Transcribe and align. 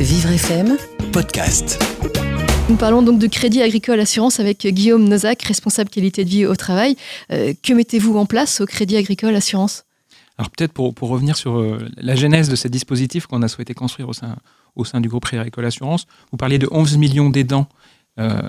Vivre 0.00 0.30
FM 0.30 0.76
Podcast. 1.12 1.82
Nous 2.68 2.76
parlons 2.76 3.02
donc 3.02 3.18
de 3.18 3.26
Crédit 3.26 3.62
Agricole 3.62 3.98
Assurance 3.98 4.38
avec 4.38 4.64
Guillaume 4.64 5.08
Nozac, 5.08 5.42
responsable 5.42 5.90
qualité 5.90 6.24
de 6.24 6.30
vie 6.30 6.46
au 6.46 6.54
travail. 6.54 6.96
Euh, 7.32 7.52
que 7.60 7.72
mettez-vous 7.72 8.16
en 8.16 8.24
place 8.24 8.60
au 8.60 8.66
Crédit 8.66 8.96
Agricole 8.96 9.34
Assurance? 9.34 9.86
Alors 10.38 10.50
peut-être 10.50 10.72
pour, 10.72 10.94
pour, 10.94 11.08
revenir 11.08 11.36
sur 11.36 11.58
euh, 11.58 11.84
la 11.96 12.14
genèse 12.14 12.48
de 12.48 12.54
ces 12.54 12.68
dispositifs 12.68 13.26
qu'on 13.26 13.42
a 13.42 13.48
souhaité 13.48 13.74
construire 13.74 14.08
au 14.08 14.12
sein, 14.12 14.36
au 14.76 14.84
sein 14.84 15.00
du 15.00 15.08
groupe 15.08 15.24
Crédit 15.24 15.40
Agricole 15.40 15.64
Assurance, 15.64 16.06
vous 16.30 16.36
parliez 16.36 16.60
de 16.60 16.68
11 16.70 16.96
millions 16.96 17.28
d'aidants 17.28 17.66
euh, 18.20 18.40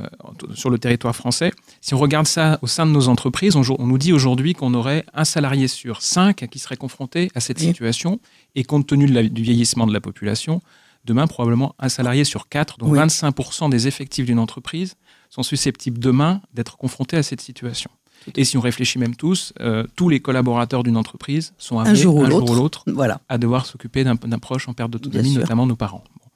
sur 0.53 0.69
le 0.69 0.77
territoire 0.77 1.15
français. 1.15 1.51
Si 1.81 1.95
on 1.95 1.97
regarde 1.97 2.27
ça 2.27 2.59
au 2.61 2.67
sein 2.67 2.85
de 2.85 2.91
nos 2.91 3.07
entreprises, 3.07 3.55
on, 3.55 3.63
on 3.79 3.87
nous 3.87 3.97
dit 3.97 4.13
aujourd'hui 4.13 4.53
qu'on 4.53 4.75
aurait 4.75 5.03
un 5.15 5.25
salarié 5.25 5.67
sur 5.67 6.03
cinq 6.03 6.47
qui 6.51 6.59
serait 6.59 6.77
confronté 6.77 7.31
à 7.33 7.39
cette 7.39 7.57
situation. 7.57 8.19
Et 8.53 8.63
compte 8.63 8.85
tenu 8.85 9.07
de 9.07 9.13
la, 9.13 9.23
du 9.23 9.41
vieillissement 9.41 9.87
de 9.87 9.93
la 9.93 10.01
population, 10.01 10.61
demain, 11.05 11.27
probablement 11.27 11.75
un 11.79 11.89
salarié 11.89 12.23
sur 12.23 12.49
quatre, 12.49 12.77
donc 12.77 12.91
oui. 12.91 12.99
25% 12.99 13.69
des 13.69 13.87
effectifs 13.87 14.25
d'une 14.25 14.39
entreprise, 14.39 14.95
sont 15.29 15.43
susceptibles 15.43 15.99
demain 15.99 16.41
d'être 16.53 16.77
confrontés 16.77 17.17
à 17.17 17.23
cette 17.23 17.41
situation. 17.41 17.89
Et 18.35 18.43
si 18.43 18.57
on 18.57 18.61
réfléchit 18.61 18.99
même 18.99 19.15
tous, 19.15 19.53
euh, 19.61 19.85
tous 19.95 20.09
les 20.09 20.19
collaborateurs 20.19 20.83
d'une 20.83 20.97
entreprise 20.97 21.53
sont 21.57 21.79
amenés, 21.79 21.91
un 21.91 21.95
jour 21.95 22.15
ou 22.15 22.25
l'autre 22.25 22.83
voilà. 22.87 23.21
à 23.29 23.37
devoir 23.37 23.65
s'occuper 23.65 24.03
d'un 24.03 24.15
proche 24.39 24.67
en 24.67 24.73
perte 24.73 24.91
d'autonomie, 24.91 25.35
notamment 25.35 25.65
nos 25.65 25.77
parents. 25.77 26.03
Bon. 26.19 26.29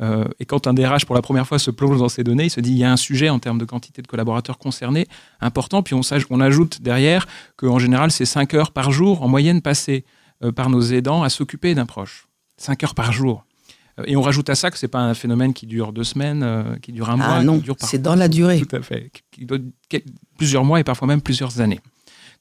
Euh, 0.00 0.24
et 0.38 0.44
quand 0.44 0.66
un 0.66 0.74
DRH, 0.74 1.06
pour 1.06 1.14
la 1.14 1.22
première 1.22 1.46
fois, 1.46 1.58
se 1.58 1.70
plonge 1.70 1.98
dans 1.98 2.08
ces 2.08 2.24
données, 2.24 2.44
il 2.44 2.50
se 2.50 2.60
dit 2.60 2.70
il 2.70 2.78
y 2.78 2.84
a 2.84 2.92
un 2.92 2.96
sujet 2.96 3.28
en 3.28 3.38
termes 3.38 3.58
de 3.58 3.64
quantité 3.64 4.02
de 4.02 4.06
collaborateurs 4.06 4.58
concernés 4.58 5.08
important. 5.40 5.82
Puis 5.82 5.94
on, 5.94 6.02
on 6.30 6.40
ajoute 6.40 6.82
derrière 6.82 7.26
qu'en 7.56 7.78
général, 7.78 8.10
c'est 8.10 8.24
5 8.24 8.54
heures 8.54 8.72
par 8.72 8.92
jour 8.92 9.22
en 9.22 9.28
moyenne 9.28 9.62
passées 9.62 10.04
euh, 10.44 10.52
par 10.52 10.70
nos 10.70 10.82
aidants 10.82 11.22
à 11.22 11.30
s'occuper 11.30 11.74
d'un 11.74 11.86
proche. 11.86 12.28
5 12.58 12.84
heures 12.84 12.94
par 12.94 13.12
jour. 13.12 13.44
Et 14.06 14.16
on 14.16 14.22
rajoute 14.22 14.48
à 14.48 14.54
ça 14.54 14.70
que 14.70 14.78
ce 14.78 14.86
n'est 14.86 14.90
pas 14.90 15.00
un 15.00 15.14
phénomène 15.14 15.52
qui 15.52 15.66
dure 15.66 15.92
deux 15.92 16.04
semaines, 16.04 16.42
euh, 16.42 16.76
qui 16.80 16.92
dure 16.92 17.10
un 17.10 17.20
ah 17.20 17.28
mois. 17.28 17.42
non, 17.42 17.62
c'est 17.78 18.00
dans 18.00 18.14
la 18.14 18.28
durée. 18.28 18.60
Tout 18.60 18.76
à 18.76 18.82
fait. 18.82 19.10
Qui 19.30 19.44
doit, 19.44 19.58
plusieurs 20.38 20.64
mois 20.64 20.80
et 20.80 20.84
parfois 20.84 21.06
même 21.06 21.20
plusieurs 21.20 21.60
années. 21.60 21.80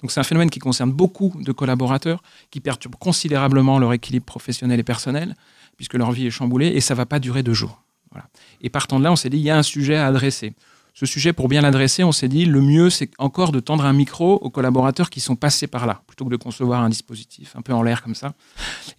Donc 0.01 0.11
c'est 0.11 0.19
un 0.19 0.23
phénomène 0.23 0.49
qui 0.49 0.59
concerne 0.59 0.91
beaucoup 0.91 1.33
de 1.39 1.51
collaborateurs, 1.51 2.23
qui 2.49 2.59
perturbe 2.59 2.95
considérablement 2.95 3.79
leur 3.79 3.93
équilibre 3.93 4.25
professionnel 4.25 4.79
et 4.79 4.83
personnel, 4.83 5.35
puisque 5.77 5.93
leur 5.93 6.11
vie 6.11 6.27
est 6.27 6.31
chamboulée, 6.31 6.67
et 6.67 6.81
ça 6.81 6.93
ne 6.93 6.97
va 6.97 7.05
pas 7.05 7.19
durer 7.19 7.43
deux 7.43 7.53
jours. 7.53 7.83
Voilà. 8.11 8.27
Et 8.61 8.69
partant 8.69 8.99
de 8.99 9.03
là, 9.03 9.11
on 9.11 9.15
s'est 9.15 9.29
dit, 9.29 9.37
il 9.37 9.43
y 9.43 9.49
a 9.49 9.57
un 9.57 9.63
sujet 9.63 9.95
à 9.95 10.07
adresser. 10.07 10.53
Ce 11.01 11.07
sujet, 11.07 11.33
pour 11.33 11.47
bien 11.47 11.61
l'adresser, 11.61 12.03
on 12.03 12.11
s'est 12.11 12.27
dit, 12.27 12.45
le 12.45 12.61
mieux, 12.61 12.91
c'est 12.91 13.09
encore 13.17 13.51
de 13.51 13.59
tendre 13.59 13.85
un 13.85 13.91
micro 13.91 14.35
aux 14.35 14.51
collaborateurs 14.51 15.09
qui 15.09 15.19
sont 15.19 15.35
passés 15.35 15.65
par 15.65 15.87
là, 15.87 16.03
plutôt 16.05 16.25
que 16.25 16.29
de 16.29 16.35
concevoir 16.35 16.83
un 16.83 16.89
dispositif 16.89 17.55
un 17.55 17.63
peu 17.63 17.73
en 17.73 17.81
l'air 17.81 18.03
comme 18.03 18.13
ça. 18.13 18.35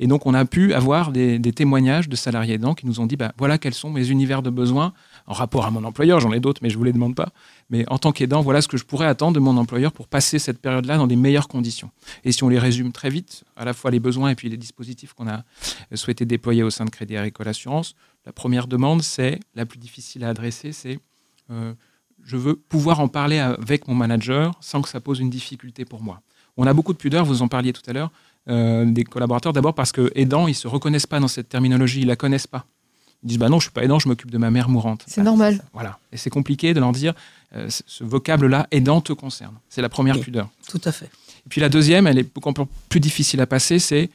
Et 0.01 0.09
donc, 0.09 0.27
on 0.27 0.35
a 0.35 0.45
pu 0.45 0.75
avoir 0.75 1.13
des, 1.13 1.41
témoignages 1.53 2.09
de 2.09 2.17
salariés 2.17 2.55
aidants 2.55 2.75
qui 2.75 2.87
nous 2.87 2.99
ont 2.99 3.07
dit, 3.07 3.15
bah, 3.15 3.33
voilà 3.39 3.57
quels 3.57 3.73
sont 3.73 3.89
mes 3.89 4.11
univers 4.11 4.43
de 4.43 4.51
besoins 4.51 4.95
en 5.29 5.33
rapport 5.33 5.65
à 5.65 5.71
mon 5.71 5.85
employeur. 5.85 6.19
J'en 6.19 6.33
ai 6.33 6.41
d'autres, 6.41 6.61
mais 6.61 6.71
je 6.71 6.75
ne 6.75 6.79
vous 6.79 6.85
les 6.87 6.93
demande 6.93 7.15
pas. 7.15 7.29
Mais 7.71 7.89
en 7.89 7.99
tant 7.99 8.11
qu'aidant, 8.11 8.41
voilà 8.41 8.63
ce 8.63 8.67
que 8.67 8.77
je 8.77 8.85
pourrais 8.85 9.07
attendre 9.07 9.35
de 9.35 9.39
mon 9.39 9.57
employeur 9.57 9.93
pour 9.93 10.09
passer 10.09 10.41
cette 10.41 10.59
période-là 10.59 10.97
dans 10.97 11.07
des 11.07 11.15
meilleures 11.15 11.47
conditions. 11.47 11.93
Et 12.25 12.33
si 12.33 12.43
on 12.43 12.49
les 12.49 12.59
résume 12.59 12.91
très 12.91 13.11
vite, 13.11 13.45
à 13.57 13.65
la 13.65 13.75
fois 13.75 13.93
les 13.93 14.01
besoins 14.01 14.31
et 14.31 14.35
puis 14.35 14.49
les 14.49 14.57
dispositifs 14.57 15.13
qu'on 15.13 15.29
a 15.29 15.45
souhaité 15.95 16.25
déployer 16.25 16.65
au 16.65 16.71
sein 16.71 16.85
de 16.85 16.91
Crédit 16.91 17.17
Agricole 17.17 17.47
Assurance, 17.47 17.95
la 18.27 18.33
première 18.33 18.67
demande, 18.67 19.03
c'est, 19.03 19.39
la 19.55 19.67
plus 19.67 19.79
difficile 19.79 20.25
à 20.25 20.31
adresser, 20.31 20.73
c'est 20.73 20.99
euh, 21.53 21.75
je 22.25 22.37
veux 22.37 22.55
pouvoir 22.57 23.01
en 23.01 23.09
parler 23.09 23.39
avec 23.39 23.89
mon 23.89 23.95
manager 23.95 24.53
sans 24.61 24.83
que 24.83 24.89
ça 24.89 25.01
pose 25.01 25.21
une 25.21 25.31
difficulté 25.31 25.85
pour 25.85 26.03
moi. 26.03 26.21
On 26.57 26.67
a 26.67 26.73
beaucoup 26.75 26.93
de 26.93 26.99
pudeur, 26.99 27.25
vous 27.25 27.43
en 27.43 27.49
parliez 27.49 27.73
tout 27.73 27.83
à 27.89 27.93
l'heure, 27.93 28.11
euh, 28.49 28.85
des 28.85 29.05
collaborateurs, 29.05 29.53
d'abord 29.53 29.75
parce 29.75 29.93
que 29.93 30.11
aidants, 30.15 30.47
ils 30.49 30.53
ne 30.53 30.57
se 30.57 30.69
reconnaissent 30.69 31.07
pas 31.07 31.21
dans 31.21 31.29
cette 31.29 31.49
terminologie, 31.49 32.01
ils 32.01 32.05
ne 32.05 32.09
la 32.09 32.17
connaissent 32.17 32.47
pas. 32.47 32.67
Ils 33.23 33.29
disent 33.29 33.39
bah 33.39 33.49
non, 33.49 33.59
je 33.59 33.65
suis 33.65 33.73
pas 33.73 33.85
aidant, 33.85 33.99
je 33.99 34.09
m'occupe 34.09 34.31
de 34.31 34.39
ma 34.39 34.51
mère 34.51 34.69
mourante. 34.69 35.05
C'est 35.07 35.21
bah, 35.21 35.25
normal. 35.25 35.63
Voilà. 35.73 35.99
Et 36.11 36.17
c'est 36.17 36.31
compliqué 36.31 36.75
de 36.75 36.81
leur 36.81 36.93
dire 36.93 37.15
euh, 37.55 37.69
ce 37.69 38.05
vocable-là, 38.05 38.67
aidant 38.71 39.01
te 39.01 39.13
concerne. 39.13 39.55
C'est 39.69 39.83
la 39.83 39.89
première 39.89 40.17
Oui. 40.17 40.23
pudeur. 40.23 40.49
Tout 40.69 40.81
à 40.85 40.93
fait. 40.93 41.07
Et 41.47 41.49
puis 41.49 41.61
la 41.61 41.69
deuxième, 41.69 42.07
elle 42.07 42.19
est 42.19 42.35
beaucoup 42.35 42.53
plus 42.89 43.01
difficile 43.01 43.41
à 43.41 43.47
passer, 43.47 43.79
c'est 43.79 44.05
euh, 44.05 44.09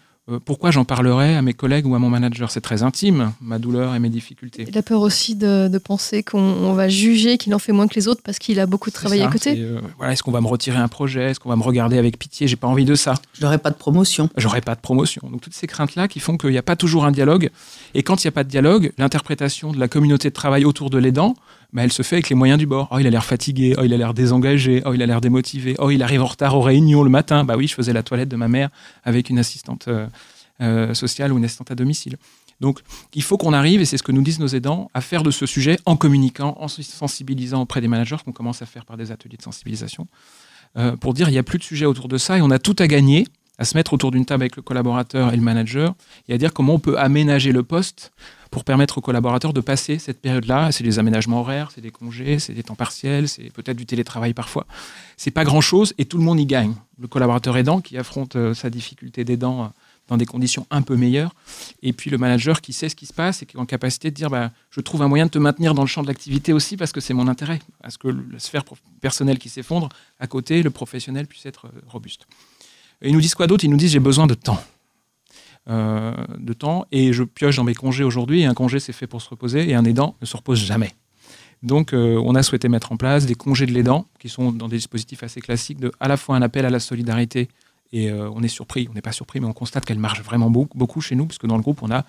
pourquoi 0.46 0.72
j'en 0.72 0.84
parlerai 0.84 1.36
à 1.36 1.42
mes 1.42 1.54
collègues 1.54 1.88
ou 1.88 1.96
à 1.96 2.00
mon 2.00 2.10
manager? 2.10 2.52
C'est 2.52 2.62
très 2.62 2.84
intime, 2.84 3.32
ma 3.42 3.60
douleur 3.60 3.96
et 3.96 4.00
mes 4.00 4.10
difficultés. 4.10 4.66
La 4.74 4.82
peur 4.82 5.02
aussi 5.02 5.36
de, 5.36 5.70
de 5.70 5.78
penser 5.78 6.22
qu'on 6.24 6.74
va 6.74 6.90
juger 6.90 7.38
qu'il 7.38 7.56
en 7.56 7.60
fait 7.60 7.72
moins 7.72 7.88
que 7.88 7.96
les 7.96 8.08
autres 8.08 8.22
parce 8.24 8.38
qu'il 8.38 8.60
a 8.60 8.66
beaucoup 8.66 8.90
de 8.90 8.96
travail 8.96 9.20
ça, 9.20 9.28
à 9.28 9.32
côté. 9.32 9.56
Euh, 9.58 9.80
voilà, 9.98 10.14
Est-ce 10.14 10.24
qu'on 10.24 10.32
va 10.32 10.42
me 10.42 10.48
retirer 10.48 10.78
un 10.78 10.90
projet? 10.90 11.32
Est-ce 11.32 11.40
qu'on 11.40 11.50
va 11.50 11.56
me 11.56 11.64
regarder 11.64 11.98
avec 11.98 12.20
pitié? 12.20 12.48
J'ai 12.48 12.58
pas 12.58 12.68
envie 12.68 12.86
de 12.86 12.96
ça. 12.96 13.14
Je 13.34 13.42
n'aurai 13.42 13.58
pas 13.58 13.70
de 13.70 13.76
promotion. 13.76 14.30
J'aurai 14.36 14.62
pas 14.62 14.76
de 14.76 14.82
promotion. 14.82 15.22
Donc 15.32 15.42
toutes 15.42 15.54
ces 15.54 15.68
craintes-là 15.68 16.08
qui 16.08 16.20
font 16.20 16.38
qu'il 16.38 16.50
n'y 16.50 16.58
a 16.58 16.64
pas 16.64 16.76
toujours 16.76 17.06
un 17.06 17.12
dialogue. 17.12 17.50
Et 17.94 18.04
quand 18.04 18.24
il 18.24 18.28
n'y 18.28 18.30
a 18.30 18.34
pas 18.34 18.44
de 18.44 18.50
dialogue, 18.50 18.92
l'interprétation 18.98 19.72
de 19.72 19.80
la 19.80 19.88
communauté 19.88 20.30
de 20.30 20.34
travail 20.34 20.66
autour 20.66 20.90
de 20.90 20.98
l'aidant, 20.98 21.36
bah, 21.74 21.84
elle 21.84 21.92
se 21.92 22.02
fait 22.02 22.16
avec 22.18 22.30
les 22.30 22.36
moyens 22.36 22.58
du 22.58 22.66
bord. 22.66 22.88
Oh, 22.92 23.00
il 23.00 23.08
a 23.08 23.10
l'air 23.10 23.26
fatigué, 23.26 23.76
oh, 23.78 23.84
il 23.84 23.94
a 23.94 23.98
l'air 23.98 24.14
désengagé, 24.14 24.82
oh, 24.86 24.94
il 24.94 25.02
a 25.02 25.06
l'air 25.06 25.22
démotivé, 25.22 25.76
oh, 25.80 25.90
il 25.90 26.02
arrive 26.02 26.22
en 26.22 26.28
retard 26.28 26.56
aux 26.56 26.62
réunions 26.62 27.04
le 27.04 27.10
matin. 27.10 27.44
Bah 27.44 27.56
oui, 27.58 27.68
je 27.68 27.76
faisais 27.76 27.94
la 27.94 28.04
toilette 28.04 28.30
de 28.30 28.36
ma 28.36 28.48
mère 28.48 28.70
avec 29.04 29.30
une 29.30 29.40
assistante 29.40 29.88
euh, 29.88 30.08
euh, 30.62 30.94
sociale 30.94 31.34
ou 31.34 31.38
une 31.38 31.46
assistante 31.46 31.72
à 31.72 31.76
domicile. 31.76 32.18
Donc, 32.60 32.80
il 33.14 33.22
faut 33.22 33.38
qu'on 33.38 33.54
arrive, 33.54 33.82
et 33.82 33.86
c'est 33.86 33.98
ce 33.98 34.04
que 34.04 34.12
nous 34.12 34.24
disent 34.24 34.40
nos 34.40 34.48
aidants, 34.48 34.90
à 34.94 35.02
faire 35.02 35.22
de 35.22 35.30
ce 35.30 35.46
sujet 35.46 35.78
en 35.86 35.96
communiquant, 35.96 36.58
en 36.60 36.68
sensibilisant 36.68 37.62
auprès 37.62 37.82
des 37.82 37.88
managers, 37.88 38.18
qu'on 38.26 38.32
commence 38.32 38.64
à 38.64 38.66
faire 38.66 38.84
par 38.84 38.98
des 38.98 39.12
ateliers 39.12 39.38
de 39.38 39.44
sensibilisation, 39.44 40.08
euh, 40.78 40.96
pour 40.96 41.14
dire 41.14 41.30
il 41.30 41.34
n'y 41.34 41.38
a 41.38 41.44
plus 41.44 41.60
de 41.60 41.64
sujet 41.64 41.86
autour 41.86 42.08
de 42.08 42.18
ça 42.18 42.38
et 42.38 42.42
on 42.42 42.52
a 42.52 42.60
tout 42.60 42.76
à 42.80 42.88
gagner 42.88 43.28
à 43.58 43.66
se 43.66 43.76
mettre 43.78 43.94
autour 43.94 44.12
d'une 44.12 44.26
table 44.26 44.44
avec 44.44 44.56
le 44.56 44.62
collaborateur 44.62 45.34
et 45.34 45.36
le 45.36 45.42
manager 45.42 45.96
et 46.28 46.34
à 46.34 46.38
dire 46.38 46.54
comment 46.54 46.76
on 46.76 46.80
peut 46.80 47.00
aménager 47.00 47.52
le 47.52 47.64
poste 47.64 48.12
pour 48.52 48.64
permettre 48.64 48.98
aux 48.98 49.02
collaborateurs 49.02 49.54
de 49.54 49.62
passer 49.62 50.00
cette 50.00 50.22
période-là. 50.22 50.72
C'est 50.72 50.84
des 50.84 51.00
aménagements 51.00 51.42
horaires, 51.42 51.72
c'est 51.74 51.82
des 51.82 51.92
congés, 51.92 52.40
c'est 52.40 52.54
des 52.54 52.64
temps 52.64 52.76
partiels, 52.76 53.28
c'est 53.28 53.52
peut-être 53.52 53.78
du 53.78 53.86
télétravail 53.86 54.34
parfois. 54.34 54.66
C'est 55.18 55.32
pas 55.32 55.44
grand-chose 55.44 55.94
et 55.98 56.06
tout 56.06 56.18
le 56.18 56.24
monde 56.24 56.40
y 56.40 56.46
gagne. 56.46 56.76
Le 57.00 57.08
collaborateur 57.08 57.58
aidant 57.58 57.82
qui 57.82 57.98
affronte 57.98 58.36
euh, 58.36 58.54
sa 58.54 58.70
difficulté 58.70 59.24
d'aidant 59.24 59.64
euh, 59.64 59.68
dans 60.08 60.18
des 60.18 60.26
conditions 60.26 60.66
un 60.72 60.82
peu 60.82 60.96
meilleures, 60.96 61.36
et 61.84 61.92
puis 61.92 62.10
le 62.10 62.18
manager 62.18 62.62
qui 62.62 62.72
sait 62.72 62.88
ce 62.88 62.96
qui 62.96 63.06
se 63.06 63.14
passe 63.14 63.42
et 63.42 63.46
qui 63.46 63.58
est 63.58 63.60
en 63.60 63.66
capacité 63.66 64.10
de 64.10 64.16
dire 64.16 64.30
bah, 64.30 64.52
je 64.70 64.80
trouve 64.80 65.02
un 65.02 65.08
moyen 65.08 65.26
de 65.26 65.32
te 65.32 65.38
maintenir 65.38 65.74
dans 65.74 65.82
le 65.82 65.88
champ 65.88 66.02
de 66.02 66.08
l'activité 66.08 66.54
aussi 66.54 66.78
parce 66.78 66.94
que 66.94 67.02
c'est 67.02 67.14
mon 67.14 67.28
intérêt, 67.28 67.60
à 67.84 67.90
ce 67.90 67.98
que 67.98 68.08
la 68.08 68.40
sphère 68.40 68.64
personnelle 69.02 69.38
qui 69.38 69.50
s'effondre, 69.50 69.90
à 70.20 70.28
côté, 70.28 70.64
le 70.64 70.70
professionnel 70.70 71.28
puisse 71.28 71.46
être 71.46 71.66
euh, 71.66 71.82
robuste. 71.88 72.26
Et 73.02 73.10
ils 73.10 73.14
nous 73.14 73.22
disent 73.22 73.36
quoi 73.36 73.48
d'autre? 73.48 73.66
Ils 73.66 73.70
nous 73.70 73.78
disent 73.78 73.92
j'ai 73.92 74.00
besoin 74.00 74.28
de 74.28 74.34
temps. 74.34 74.64
Euh, 75.70 76.14
de 76.38 76.54
temps 76.54 76.86
et 76.94 77.12
je 77.12 77.24
pioche 77.24 77.58
dans 77.58 77.66
mes 77.66 77.74
congés 77.74 78.06
aujourd'hui 78.06 78.40
et 78.40 78.46
un 78.46 78.54
congé 78.54 78.80
c'est 78.80 78.94
fait 78.94 79.06
pour 79.06 79.22
se 79.22 79.30
reposer 79.30 79.70
et 79.70 79.76
un 79.76 79.84
aidant 79.84 80.16
ne 80.22 80.26
se 80.26 80.38
repose 80.38 80.60
jamais. 80.60 80.92
Donc 81.62 81.92
euh, 81.92 82.22
on 82.24 82.36
a 82.36 82.44
souhaité 82.44 82.70
mettre 82.70 82.94
en 82.94 82.96
place 82.96 83.26
des 83.26 83.36
congés 83.36 83.66
de 83.66 83.74
l'aidant 83.74 84.06
qui 84.18 84.30
sont 84.30 84.54
dans 84.54 84.70
des 84.70 84.78
dispositifs 84.78 85.24
assez 85.24 85.42
classiques 85.42 85.82
de 85.82 85.92
à 86.00 86.08
la 86.08 86.16
fois 86.16 86.38
un 86.38 86.42
appel 86.42 86.66
à 86.66 86.70
la 86.70 86.80
solidarité 86.80 87.50
et 87.92 88.10
euh, 88.10 88.30
on 88.34 88.44
est 88.44 88.48
surpris, 88.48 88.88
on 88.90 88.94
n'est 88.94 89.02
pas 89.02 89.12
surpris 89.12 89.42
mais 89.42 89.46
on 89.46 89.52
constate 89.52 89.84
qu'elle 89.84 90.00
marche 90.00 90.22
vraiment 90.22 90.50
beaucoup, 90.50 90.78
beaucoup 90.78 91.02
chez 91.02 91.16
nous 91.16 91.26
puisque 91.26 91.48
dans 91.48 91.58
le 91.58 91.64
groupe 91.64 91.80
on 91.82 91.92
a 91.92 92.06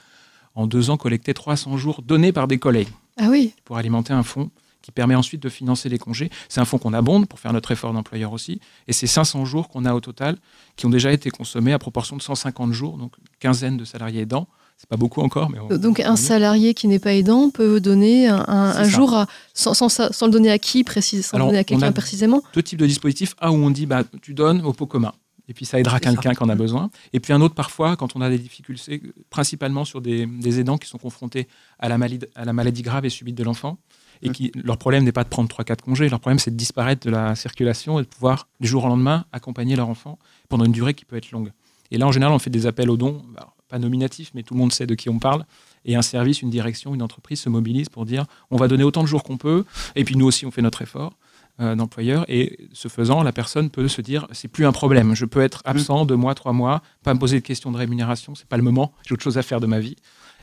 en 0.55 0.69
deux 0.69 0.91
ans 0.91 0.97
collecté 0.97 1.35
300 1.35 1.79
jours 1.79 2.03
donnés 2.03 2.31
par 2.31 2.47
des 2.47 2.59
collègues 2.59 2.91
ah 3.17 3.27
oui. 3.29 3.55
pour 3.65 3.77
alimenter 3.77 4.13
un 4.13 4.23
fonds 4.23 4.53
qui 4.83 4.93
permet 4.93 5.15
ensuite 5.15 5.43
de 5.43 5.49
financer 5.49 5.89
les 5.89 5.99
congés. 5.99 6.31
C'est 6.49 6.61
un 6.61 6.65
fonds 6.65 6.79
qu'on 6.79 6.95
abonde 6.95 7.27
pour 7.27 7.39
faire 7.39 7.53
notre 7.53 7.71
effort 7.73 7.93
d'employeur 7.93 8.33
aussi. 8.33 8.61
Et 8.87 8.93
c'est 8.93 9.07
500 9.07 9.45
jours 9.45 9.69
qu'on 9.69 9.85
a 9.85 9.95
au 9.95 10.01
total 10.01 10.37
qui 10.77 10.87
ont 10.87 10.91
déjà 10.91 11.13
été 11.13 11.31
consommés 11.31 11.73
à 11.73 11.79
proportion 11.79 12.17
de 12.17 12.23
150 12.23 12.73
jours, 12.73 12.97
donc 12.97 13.13
une 13.19 13.27
quinzaine 13.41 13.77
de 13.77 13.85
salariés 13.85 14.23
aidants. 14.23 14.49
C'est 14.77 14.89
pas 14.89 14.97
beaucoup 14.97 15.23
encore, 15.23 15.51
mais 15.51 15.59
on, 15.59 15.77
donc 15.77 15.99
un 15.99 16.15
salarié 16.15 16.73
qui 16.73 16.87
n'est 16.87 17.01
pas 17.01 17.13
aidant 17.13 17.51
peut 17.51 17.81
donner 17.81 18.29
un, 18.29 18.45
un, 18.47 18.77
un 18.77 18.85
jour 18.85 19.13
à, 19.13 19.27
sans, 19.53 19.75
sans, 19.75 19.89
sans, 19.89 20.27
le 20.27 20.31
donner 20.31 20.53
à 20.53 20.59
qui 20.61 20.85
précisément, 20.85 21.25
sans 21.25 21.37
Alors, 21.37 21.47
le 21.49 21.51
donner 21.51 21.59
à 21.59 21.65
quelqu'un 21.65 21.91
précisément. 21.91 22.43
Deux 22.55 22.63
types 22.63 22.79
de 22.79 22.87
dispositifs. 22.87 23.35
Un 23.41 23.51
où 23.51 23.55
on 23.55 23.71
dit 23.71 23.87
bah 23.87 24.05
tu 24.23 24.35
donnes 24.35 24.63
au 24.63 24.73
pot 24.73 24.87
commun. 24.87 25.13
Et 25.49 25.55
puis 25.55 25.65
ça 25.65 25.81
aidera 25.81 25.99
quelqu'un 25.99 26.33
qui 26.33 26.43
en 26.43 26.49
a 26.49 26.55
besoin. 26.55 26.91
Et 27.13 27.21
puis 27.21 27.33
un 27.33 27.41
autre 27.41 27.55
parfois, 27.55 27.97
quand 27.97 28.15
on 28.15 28.21
a 28.21 28.29
des 28.29 28.39
difficultés, 28.39 29.03
principalement 29.31 29.85
sur 29.85 30.01
des, 30.01 30.27
des 30.27 30.61
aidants 30.61 30.79
qui 30.79 30.89
sont 30.89 30.99
confrontés 30.99 31.49
à 31.79 31.89
la, 31.89 31.99
maladie, 31.99 32.27
à 32.35 32.45
la 32.45 32.53
maladie 32.53 32.83
grave 32.83 33.05
et 33.05 33.11
subite 33.11 33.35
de 33.35 33.43
l'enfant, 33.45 33.79
et 34.23 34.31
qui, 34.31 34.53
leur 34.55 34.79
problème 34.79 35.05
n'est 35.05 35.13
pas 35.13 35.25
de 35.25 35.29
prendre 35.29 35.49
3-4 35.49 35.81
congés, 35.81 36.09
leur 36.09 36.21
problème 36.21 36.39
c'est 36.39 36.51
de 36.51 36.57
disparaître 36.57 37.07
de 37.07 37.11
la 37.11 37.35
circulation 37.35 37.99
et 37.99 38.03
de 38.03 38.09
pouvoir, 38.09 38.49
du 38.61 38.69
jour 38.69 38.85
au 38.85 38.89
lendemain, 38.89 39.25
accompagner 39.33 39.77
leur 39.77 39.89
enfant 39.89 40.19
pendant 40.49 40.65
une 40.65 40.73
durée 40.73 40.95
qui 40.95 41.05
peut 41.05 41.17
être 41.17 41.31
longue. 41.31 41.53
Et 41.91 41.99
là, 41.99 42.07
en 42.07 42.13
général, 42.13 42.35
on 42.35 42.39
fait 42.39 42.51
des 42.51 42.67
appels 42.67 42.91
aux 42.91 42.97
dons, 42.97 43.23
bah, 43.35 43.55
pas 43.69 43.79
nominatifs, 43.79 44.31
mais 44.35 44.43
tout 44.43 44.55
le 44.55 44.61
monde 44.61 44.73
sait 44.73 44.87
de 44.87 44.95
qui 44.95 45.09
on 45.09 45.19
parle. 45.19 45.45
Et 45.85 45.95
un 45.95 46.03
service, 46.03 46.43
une 46.43 46.51
direction, 46.51 46.95
une 46.95 47.03
entreprise 47.03 47.41
se 47.41 47.49
mobilise 47.49 47.89
pour 47.89 48.05
dire 48.05 48.27
on 48.51 48.57
va 48.57 48.69
donner 48.69 48.85
autant 48.85 49.03
de 49.03 49.09
jours 49.09 49.23
qu'on 49.23 49.37
peut, 49.37 49.65
et 49.95 50.05
puis 50.05 50.17
nous 50.17 50.27
aussi, 50.27 50.47
on 50.47 50.51
fait 50.51 50.63
notre 50.63 50.83
effort 50.83 51.15
euh, 51.61 51.75
d'employeur. 51.75 52.25
Et 52.29 52.69
ce 52.73 52.89
faisant, 52.89 53.23
la 53.23 53.33
personne 53.33 53.71
peut 53.71 53.89
se 53.89 54.01
dire 54.01 54.27
c'est 54.33 54.49
plus 54.49 54.67
un 54.67 54.73
problème, 54.73 55.15
je 55.15 55.25
peux 55.25 55.41
être 55.41 55.63
absent 55.65 56.05
deux 56.05 56.17
mois, 56.17 56.35
trois 56.35 56.53
mois, 56.53 56.83
pas 57.03 57.15
me 57.15 57.19
poser 57.19 57.41
de 57.41 57.45
questions 57.45 57.71
de 57.71 57.77
rémunération, 57.77 58.35
c'est 58.35 58.49
pas 58.49 58.57
le 58.57 58.63
moment, 58.63 58.93
j'ai 59.07 59.15
autre 59.15 59.23
chose 59.23 59.39
à 59.39 59.43
faire 59.43 59.61
de 59.61 59.67
ma 59.67 59.81
vie, 59.81 59.97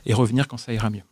et 0.04 0.14
revenir 0.14 0.48
quand 0.48 0.56
ça 0.56 0.72
ira 0.72 0.90
mieux. 0.90 1.02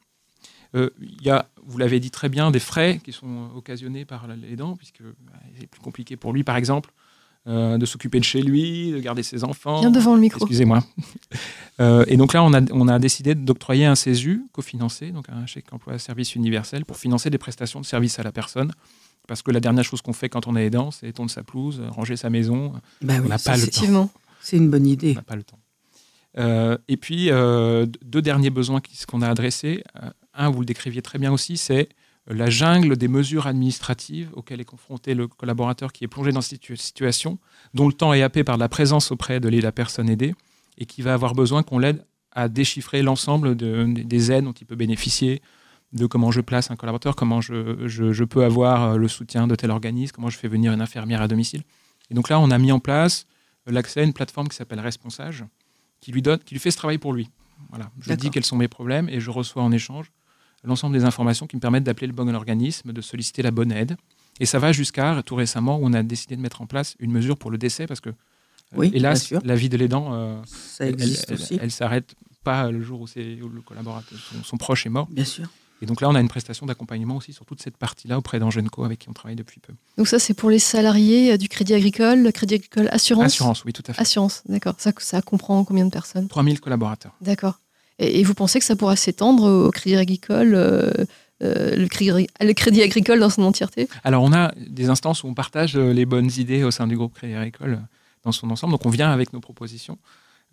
Il 0.75 0.81
euh, 0.81 0.91
y 1.23 1.31
a, 1.31 1.49
vous 1.65 1.79
l'avez 1.79 2.01
dit 2.01 2.11
très 2.11 2.29
bien, 2.29 2.51
des 2.51 2.59
frais 2.59 3.01
qui 3.03 3.13
sont 3.13 3.51
occasionnés 3.55 4.05
par 4.05 4.27
l'aidant, 4.27 4.77
puisque 4.77 5.03
bah, 5.03 5.33
c'est 5.59 5.67
plus 5.67 5.81
compliqué 5.81 6.17
pour 6.17 6.33
lui. 6.33 6.45
Par 6.45 6.57
exemple, 6.57 6.91
de 7.47 7.85
s'occuper 7.85 8.19
de 8.21 8.25
chez 8.25 8.41
lui, 8.41 8.91
de 8.91 8.99
garder 9.01 9.23
ses 9.23 9.45
enfants. 9.45 9.81
Bien 9.81 9.91
devant 9.91 10.15
le 10.15 10.21
micro. 10.21 10.41
Excusez-moi. 10.41 10.83
et 11.79 12.17
donc 12.17 12.33
là, 12.33 12.43
on 12.43 12.55
a, 12.55 12.63
on 12.73 12.89
a 12.89 12.99
décidé 12.99 13.35
d'octroyer 13.35 13.85
un 13.85 13.95
CESU 13.95 14.47
cofinancé, 14.53 15.11
donc 15.11 15.27
un 15.29 15.45
chèque 15.45 15.71
emploi 15.73 15.99
service 15.99 16.35
universel, 16.35 16.87
pour 16.87 16.97
financer 16.97 17.29
des 17.29 17.37
prestations 17.37 17.81
de 17.81 17.87
service 17.87 18.19
à 18.19 18.23
la 18.23 18.33
personne. 18.33 18.73
Parce 19.27 19.43
que 19.43 19.51
la 19.51 19.61
dernière 19.61 19.85
chose 19.85 20.03
qu'on 20.03 20.13
fait 20.13 20.29
quand 20.29 20.47
on 20.47 20.57
est 20.57 20.67
aidant, 20.67 20.91
c'est 20.91 21.13
tondre 21.13 21.31
sa 21.31 21.43
pelouse, 21.43 21.83
ranger 21.91 22.17
sa 22.17 22.31
maison. 22.31 22.73
Bah 23.03 23.15
on 23.23 23.29
n'a 23.29 23.39
pas 23.39 23.57
le 23.57 23.67
temps. 23.67 24.11
C'est 24.41 24.59
une 24.59 24.71
bonne 24.71 24.87
idée. 24.87 25.13
On 25.13 25.15
n'a 25.17 25.23
pas 25.23 25.37
le 25.37 25.43
temps. 25.43 25.59
Euh, 26.37 26.77
et 26.89 26.97
puis, 26.97 27.31
euh, 27.31 27.87
deux 28.05 28.21
derniers 28.21 28.51
besoins 28.51 28.83
qu'on 29.09 29.23
a 29.23 29.29
adressés. 29.29 29.83
Euh, 30.39 30.47
un, 30.47 30.51
vous 30.51 30.61
le 30.61 30.67
décriviez 30.67 31.03
très 31.03 31.19
bien 31.19 31.33
aussi, 31.33 31.57
c'est 31.57 31.89
la 32.27 32.49
jungle 32.49 32.97
des 32.97 33.09
mesures 33.09 33.47
administratives 33.47 34.31
auxquelles 34.33 34.61
est 34.61 34.65
confronté 34.65 35.15
le 35.15 35.29
collaborateur 35.29 35.93
qui 35.93 36.05
est 36.05 36.09
plongé 36.09 36.33
dans 36.33 36.41
cette 36.41 36.65
situation, 36.77 37.39
dont 37.75 37.87
le 37.87 37.93
temps 37.93 38.15
est 38.15 38.23
happé 38.23 38.45
par 38.45 38.57
la 38.57 38.69
présence 38.69 39.11
auprès 39.11 39.41
de 39.41 39.49
la 39.49 39.73
personne 39.73 40.09
aidée 40.09 40.35
et 40.79 40.87
qui 40.87 41.03
va 41.03 41.13
avoir 41.13 41.35
besoin 41.35 41.63
qu'on 41.63 41.79
l'aide 41.79 42.05
à 42.33 42.49
déchiffrer 42.49 43.03
l'ensemble 43.03 43.55
des 43.55 44.33
aides 44.33 44.45
dont 44.45 44.53
il 44.53 44.67
peut 44.67 44.75
bénéficier, 44.75 45.43
de 45.93 46.07
comment 46.07 46.33
je 46.33 46.41
place 46.41 46.71
un 46.71 46.77
collaborateur, 46.77 47.15
comment 47.15 47.41
je, 47.41 47.87
je, 47.87 48.25
peux 48.25 48.43
avoir 48.43 48.99
le 48.99 49.07
soutien 49.07 49.47
de 49.47 49.55
tel 49.55 49.71
organisme, 49.71 50.13
comment 50.13 50.31
je 50.31 50.39
fais 50.39 50.49
venir 50.49 50.73
une 50.73 50.81
infirmière 50.81 51.23
à 51.23 51.29
domicile. 51.29 51.63
Et 52.11 52.15
donc 52.15 52.29
là, 52.29 52.41
on 52.41 52.51
a 52.51 52.59
mis 52.59 52.73
en 52.73 52.81
place 52.81 53.27
l'accès 53.67 54.01
à 54.01 54.03
une 54.03 54.13
plateforme 54.13 54.49
qui 54.49 54.57
s'appelle 54.57 54.81
Responsage, 54.81 55.45
qui 56.01 56.11
lui, 56.11 56.21
donne, 56.21 56.41
qui 56.41 56.55
lui 56.55 56.61
fait 56.61 56.73
ce 56.73 56.79
travail 56.79 56.99
pour 56.99 57.13
lui. 57.13 57.31
Voilà. 57.71 57.91
Je 58.01 58.13
dis 58.15 58.31
quels 58.31 58.45
sont 58.45 58.57
mes 58.57 58.67
problèmes 58.67 59.09
et 59.09 59.21
je 59.21 59.31
reçois 59.31 59.63
en 59.63 59.71
échange 59.71 60.11
l'ensemble 60.65 60.97
des 60.97 61.05
informations 61.05 61.47
qui 61.47 61.57
me 61.57 61.61
permettent 61.61 61.85
d'appeler 61.85 62.07
le 62.07 62.13
bon 62.13 62.33
organisme, 62.35 62.93
de 62.93 63.01
solliciter 63.01 63.43
la 63.43 63.51
bonne 63.51 63.73
aide. 63.73 63.97
Et 64.41 64.47
ça 64.47 64.59
va 64.59 64.73
jusqu'à 64.73 65.23
tout 65.25 65.37
récemment 65.37 65.79
où 65.79 65.83
on 65.85 65.93
a 65.93 66.03
décidé 66.03 66.37
de 66.37 66.41
mettre 66.41 66.61
en 66.61 66.67
place 66.67 66.97
une 66.99 67.13
mesure 67.13 67.37
pour 67.37 67.51
le 67.51 67.59
décès 67.59 67.87
parce 67.87 68.01
que, 68.01 68.11
euh, 68.11 68.13
oui, 68.77 68.91
hélas, 68.95 69.33
la 69.45 69.55
vie 69.55 69.69
de 69.69 69.77
l'aidant, 69.77 70.13
euh, 70.13 70.37
elle, 70.81 70.97
elle, 71.61 71.71
s'arrête 71.71 72.15
pas 72.43 72.71
le 72.71 72.83
jour 72.83 73.01
où, 73.01 73.05
où 73.05 73.49
le 73.49 73.61
collaborateur, 73.61 74.19
son, 74.43 74.57
proche 74.57 74.87
est 74.87 74.91
mort. 74.91 75.07
Bien 75.11 75.25
sûr. 75.25 75.49
Et 75.83 75.87
donc 75.87 76.01
là, 76.01 76.09
on 76.09 76.15
a 76.15 76.21
une 76.21 76.29
prestation 76.29 76.67
d'accompagnement 76.67 77.17
aussi 77.17 77.33
sur 77.33 77.45
toute 77.45 77.61
cette 77.61 77.77
partie-là 77.77 78.19
auprès 78.19 78.39
d'Angenco 78.39 78.85
avec 78.85 79.01
qui 79.01 79.09
on 79.09 79.13
travaille 79.13 79.37
depuis 79.37 79.61
peu. 79.61 79.75
Donc 79.99 80.09
ça, 80.09 80.19
c'est 80.19 80.35
pour 80.35 80.51
les 80.51 80.59
salariés 80.59 81.33
euh, 81.33 81.37
du 81.37 81.49
Crédit 81.49 81.75
Agricole, 81.75 82.23
le 82.23 82.33
Crédit 82.33 82.55
Agricole 82.55 82.89
Assurance? 82.91 83.27
Assurance, 83.27 83.65
oui, 83.65 83.73
tout 83.73 83.83
à 83.87 83.93
fait. 83.93 84.01
Assurance, 84.01 84.43
d'accord. 84.49 84.75
Ça, 84.79 84.93
ça 84.99 85.21
comprend 85.21 85.63
combien 85.65 85.85
de 85.85 85.91
personnes? 85.91 86.29
3000 86.29 86.61
collaborateurs. 86.61 87.15
D'accord. 87.21 87.61
Et, 87.99 88.23
vous 88.25 88.35
pensez 88.35 88.59
que 88.59 88.65
ça 88.65 88.77
pourra 88.77 88.97
s'étendre 88.97 89.45
au 89.45 89.71
Crédit 89.71 89.97
Agricole 89.97 90.55
euh, 90.55 90.91
euh, 91.43 91.77
le, 91.77 91.87
crédit, 91.89 92.27
le, 92.41 92.53
crédit, 92.53 92.83
agricole 92.83 93.21
dans 93.21 93.31
son 93.31 93.43
entièreté? 93.43 93.89
Alors, 94.03 94.23
on 94.23 94.33
a 94.33 94.53
des 94.57 94.89
instances 94.89 95.23
où 95.25 95.29
on 95.29 95.35
partage 95.35 95.77
les 95.77 96.07
bonnes 96.07 96.31
idées 96.37 96.65
au 96.65 96.71
sein 96.71 96.87
du 96.87 96.97
groupe 96.97 97.15
Crédit 97.15 97.35
Agricole 97.35 97.81
dans 98.23 98.33
son 98.33 98.51
ensemble. 98.51 98.73
Donc, 98.73 98.87
on 98.87 98.91
vient 98.91 99.11
avec 99.11 99.33
nos 99.33 99.41
propositions. 99.41 99.99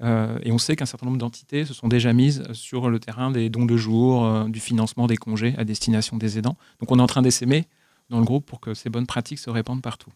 Euh, 0.03 0.39
et 0.43 0.51
on 0.51 0.57
sait 0.57 0.75
qu'un 0.75 0.85
certain 0.85 1.05
nombre 1.05 1.19
d'entités 1.19 1.65
se 1.65 1.73
sont 1.73 1.87
déjà 1.87 2.11
mises 2.11 2.43
sur 2.53 2.89
le 2.89 2.99
terrain 2.99 3.29
des 3.29 3.49
dons 3.49 3.65
de 3.65 3.77
jour, 3.77 4.25
euh, 4.25 4.47
du 4.47 4.59
financement 4.59 5.05
des 5.05 5.17
congés 5.17 5.53
à 5.57 5.63
destination 5.63 6.17
des 6.17 6.39
aidants. 6.39 6.57
Donc 6.79 6.91
on 6.91 6.97
est 6.97 7.01
en 7.01 7.07
train 7.07 7.21
d'essaimer 7.21 7.65
dans 8.09 8.19
le 8.19 8.25
groupe 8.25 8.45
pour 8.45 8.59
que 8.59 8.73
ces 8.73 8.89
bonnes 8.89 9.05
pratiques 9.05 9.39
se 9.39 9.49
répandent 9.49 9.81
partout. 9.81 10.09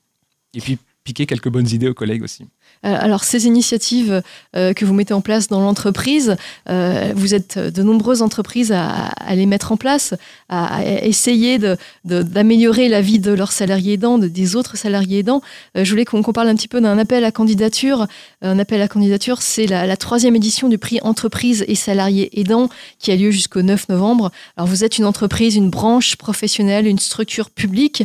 Et 0.53 0.61
puis 0.61 0.79
piquer 1.05 1.27
quelques 1.27 1.49
bonnes 1.49 1.69
idées 1.69 1.87
aux 1.87 1.93
collègues 1.93 2.23
aussi. 2.23 2.43
Euh, 2.83 2.97
alors, 2.99 3.23
ces 3.23 3.45
initiatives 3.45 4.23
euh, 4.55 4.73
que 4.73 4.85
vous 4.85 4.93
mettez 4.93 5.13
en 5.13 5.21
place 5.21 5.47
dans 5.47 5.61
l'entreprise, 5.61 6.35
euh, 6.67 7.13
vous 7.15 7.35
êtes 7.35 7.57
de 7.59 7.83
nombreuses 7.83 8.23
entreprises 8.23 8.73
à, 8.75 9.13
les 9.35 9.45
mettre 9.45 9.71
en 9.71 9.77
place, 9.77 10.15
à, 10.49 10.83
essayer 10.83 11.59
d'améliorer 12.03 12.89
la 12.89 13.01
vie 13.01 13.19
de 13.19 13.31
leurs 13.31 13.51
salariés 13.51 13.93
aidants, 13.93 14.17
de, 14.17 14.27
des 14.27 14.55
autres 14.55 14.77
salariés 14.77 15.19
aidants. 15.19 15.41
je 15.75 15.89
voulais 15.89 16.05
qu'on 16.05 16.21
parle 16.23 16.49
un 16.49 16.55
petit 16.55 16.67
peu 16.67 16.81
d'un 16.81 16.97
appel 16.97 17.23
à 17.23 17.31
candidature. 17.31 18.07
Un 18.41 18.57
appel 18.57 18.81
à 18.81 18.87
candidature, 18.87 19.43
c'est 19.43 19.67
la, 19.67 19.85
la, 19.85 19.97
troisième 19.97 20.35
édition 20.35 20.69
du 20.69 20.79
prix 20.79 20.99
Entreprise 21.03 21.63
et 21.67 21.75
salariés 21.75 22.39
aidants 22.39 22.69
qui 22.97 23.11
a 23.11 23.15
lieu 23.15 23.29
jusqu'au 23.29 23.61
9 23.61 23.89
novembre. 23.89 24.31
Alors, 24.57 24.67
vous 24.67 24.83
êtes 24.83 24.97
une 24.97 25.05
entreprise, 25.05 25.55
une 25.55 25.69
branche 25.69 26.15
professionnelle, 26.15 26.87
une 26.87 26.99
structure 26.99 27.51
publique. 27.51 28.03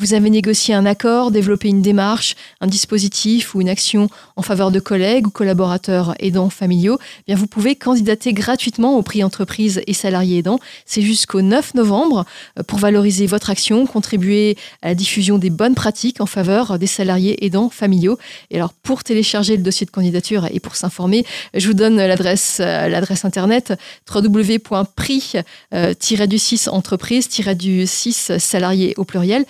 Vous 0.00 0.14
avez 0.14 0.30
négocié 0.30 0.72
un 0.72 0.86
accord, 0.86 1.30
développé 1.30 1.68
une 1.68 1.82
démarche, 1.82 2.34
un 2.62 2.66
dispositif 2.66 3.54
ou 3.54 3.60
une 3.60 3.68
action 3.68 4.08
en 4.34 4.40
faveur 4.40 4.70
de 4.70 4.80
collègues 4.80 5.26
ou 5.26 5.30
collaborateurs 5.30 6.14
aidants 6.20 6.48
familiaux, 6.48 6.98
eh 7.02 7.22
bien 7.26 7.36
vous 7.36 7.46
pouvez 7.46 7.76
candidater 7.76 8.32
gratuitement 8.32 8.96
au 8.96 9.02
prix 9.02 9.22
entreprise 9.22 9.82
et 9.86 9.92
salariés 9.92 10.38
aidants. 10.38 10.58
C'est 10.86 11.02
jusqu'au 11.02 11.42
9 11.42 11.74
novembre 11.74 12.24
euh, 12.58 12.62
pour 12.62 12.78
valoriser 12.78 13.26
votre 13.26 13.50
action, 13.50 13.84
contribuer 13.84 14.56
à 14.80 14.88
la 14.88 14.94
diffusion 14.94 15.36
des 15.36 15.50
bonnes 15.50 15.74
pratiques 15.74 16.22
en 16.22 16.26
faveur 16.26 16.78
des 16.78 16.86
salariés 16.86 17.44
aidants 17.44 17.68
familiaux. 17.68 18.18
Et 18.50 18.56
alors 18.56 18.72
pour 18.72 19.04
télécharger 19.04 19.58
le 19.58 19.62
dossier 19.62 19.84
de 19.84 19.90
candidature 19.90 20.46
et 20.50 20.60
pour 20.60 20.76
s'informer, 20.76 21.26
je 21.52 21.66
vous 21.66 21.74
donne 21.74 21.96
l'adresse 21.96 22.56
euh, 22.60 23.02
internet 23.24 23.74
www.prix-du6 24.10 25.42
euh, 25.74 26.72
entreprise-du6 26.72 28.38
salariés 28.38 28.94
au 28.96 29.04
pluriel 29.04 29.44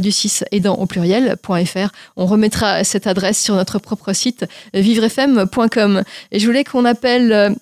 du 0.00 0.12
6 0.12 0.44
aidant 0.52 0.74
au 0.74 0.86
pluriel.fr. 0.86 1.88
On 2.16 2.26
remettra 2.26 2.84
cette 2.84 3.06
adresse 3.06 3.42
sur 3.42 3.54
notre 3.54 3.78
propre 3.78 4.12
site 4.12 4.46
vivrefm.com. 4.74 6.02
Et 6.32 6.38
je 6.38 6.46
voulais 6.46 6.64
qu'on 6.64 6.84
appelle 6.84 7.56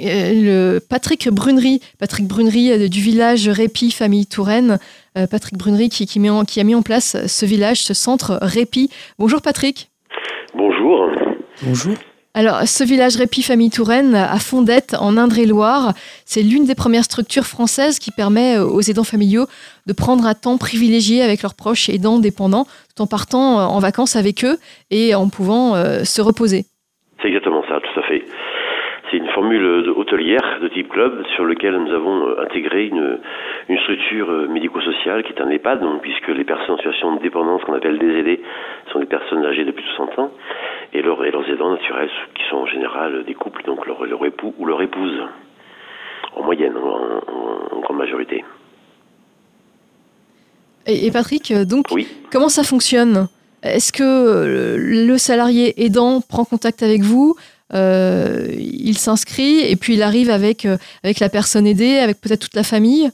euh, 0.00 0.32
le 0.34 0.78
Patrick 0.78 1.28
Brunery, 1.28 1.80
Patrick 1.98 2.26
Brunery 2.26 2.72
euh, 2.72 2.88
du 2.88 3.00
village 3.00 3.48
Répi 3.48 3.90
Famille 3.90 4.26
Touraine. 4.26 4.78
Euh, 5.18 5.26
Patrick 5.26 5.58
Brunery 5.58 5.88
qui, 5.88 6.06
qui, 6.06 6.20
qui 6.46 6.60
a 6.60 6.64
mis 6.64 6.74
en 6.74 6.82
place 6.82 7.16
ce 7.26 7.46
village, 7.46 7.82
ce 7.82 7.94
centre 7.94 8.38
Répi. 8.40 8.90
Bonjour 9.18 9.42
Patrick. 9.42 9.90
Bonjour. 10.54 11.10
Bonjour. 11.62 11.94
Alors, 12.34 12.62
ce 12.62 12.82
village 12.82 13.16
Répi 13.16 13.42
Famille 13.42 13.68
Touraine 13.68 14.14
à 14.14 14.38
Fondette, 14.38 14.96
en 14.98 15.18
Indre-et-Loire, 15.18 15.92
c'est 16.24 16.40
l'une 16.40 16.64
des 16.64 16.74
premières 16.74 17.04
structures 17.04 17.44
françaises 17.44 17.98
qui 17.98 18.10
permet 18.10 18.58
aux 18.58 18.80
aidants 18.80 19.04
familiaux 19.04 19.44
de 19.86 19.92
prendre 19.92 20.24
un 20.24 20.32
temps 20.32 20.56
privilégié 20.56 21.20
avec 21.20 21.42
leurs 21.42 21.52
proches 21.54 21.90
aidants 21.90 22.18
dépendants, 22.18 22.64
tout 22.88 23.02
en 23.02 23.06
partant 23.06 23.60
en 23.68 23.78
vacances 23.80 24.16
avec 24.16 24.46
eux 24.46 24.56
et 24.90 25.14
en 25.14 25.28
pouvant 25.28 25.76
euh, 25.76 26.04
se 26.04 26.22
reposer. 26.22 26.64
C'est 27.20 27.28
exactement 27.28 27.62
ça, 27.68 27.80
tout 27.80 28.00
à 28.00 28.02
fait. 28.04 28.24
C'est 29.10 29.18
une 29.18 29.28
formule 29.28 29.90
hôtelière 29.94 30.58
de 30.62 30.68
type 30.68 30.88
club 30.88 31.26
sur 31.36 31.44
lequel 31.44 31.76
nous 31.76 31.92
avons 31.92 32.28
euh, 32.28 32.44
intégré 32.44 32.86
une, 32.86 33.18
structure 33.82 34.30
euh, 34.30 34.48
médico-sociale 34.48 35.22
qui 35.24 35.34
est 35.34 35.42
un 35.42 35.50
EHPAD, 35.50 35.84
puisque 36.00 36.28
les 36.28 36.44
personnes 36.44 36.76
en 36.76 36.78
situation 36.78 37.16
de 37.16 37.20
dépendance 37.20 37.62
qu'on 37.64 37.74
appelle 37.74 37.98
décédées 37.98 38.40
sont 38.90 39.00
des 39.00 39.06
personnes 39.06 39.44
âgées 39.44 39.66
de 39.66 39.70
plus 39.70 39.82
de 39.82 39.88
60 39.88 40.18
ans, 40.18 40.30
et, 40.92 41.02
leur, 41.02 41.24
et 41.24 41.30
leurs 41.30 41.48
aidants 41.48 41.70
naturels 41.70 42.10
qui 42.34 42.42
sont 42.50 42.56
en 42.56 42.66
général 42.66 43.24
des 43.24 43.34
couples, 43.34 43.62
donc 43.64 43.86
leur, 43.86 44.04
leur 44.04 44.24
époux 44.24 44.54
ou 44.58 44.66
leur 44.66 44.82
épouse, 44.82 45.18
en 46.36 46.42
moyenne, 46.42 46.76
en, 46.76 47.80
grande 47.80 47.98
majorité. 47.98 48.44
Et, 50.86 51.10
Patrick, 51.10 51.50
euh, 51.50 51.64
donc, 51.64 51.86
comment 52.30 52.48
ça 52.48 52.64
fonctionne? 52.64 53.28
Est-ce 53.62 53.92
que 53.92 54.76
le 54.76 55.18
salarié 55.18 55.84
aidant 55.84 56.20
prend 56.20 56.44
contact 56.44 56.82
avec 56.82 57.02
vous 57.02 57.36
euh, 57.74 58.48
il 58.50 58.98
s'inscrit 58.98 59.60
et 59.60 59.76
puis 59.76 59.94
il 59.94 60.02
arrive 60.02 60.30
avec, 60.30 60.66
euh, 60.66 60.76
avec 61.04 61.20
la 61.20 61.28
personne 61.28 61.66
aidée, 61.66 61.98
avec 61.98 62.20
peut-être 62.20 62.40
toute 62.40 62.54
la 62.54 62.64
famille? 62.64 63.10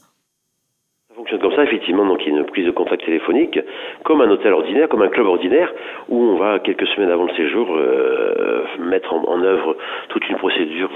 Comme 1.37 1.53
ça, 1.53 1.63
effectivement, 1.63 2.05
donc 2.05 2.25
il 2.25 2.33
y 2.33 2.35
a 2.35 2.39
une 2.39 2.45
prise 2.45 2.65
de 2.65 2.71
contact 2.71 3.05
téléphonique, 3.05 3.59
comme 4.03 4.21
un 4.21 4.29
hôtel 4.31 4.53
ordinaire, 4.53 4.89
comme 4.89 5.01
un 5.01 5.09
club 5.09 5.27
ordinaire, 5.27 5.71
où 6.07 6.21
on 6.21 6.35
va 6.37 6.59
quelques 6.59 6.87
semaines 6.87 7.11
avant 7.11 7.25
le 7.25 7.33
séjour 7.35 7.67
euh, 7.75 8.63
mettre 8.79 9.13
en, 9.13 9.43
œuvre 9.43 9.77
toute 10.09 10.27
une 10.27 10.37
procédure 10.37 10.89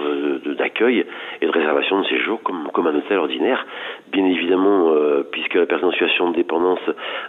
d'accueil 0.57 1.05
et 1.41 1.45
de 1.45 1.51
réservation 1.51 2.01
de 2.01 2.05
séjour, 2.07 2.41
comme, 2.43 2.69
comme 2.73 2.87
un 2.87 2.95
hôtel 2.95 3.17
ordinaire. 3.17 3.65
Bien 4.11 4.25
évidemment, 4.25 4.89
euh, 4.89 5.23
puisque 5.31 5.55
la 5.55 5.65
personne 5.65 5.89
en 5.89 5.91
situation 5.91 6.31
de 6.31 6.35
dépendance 6.35 6.79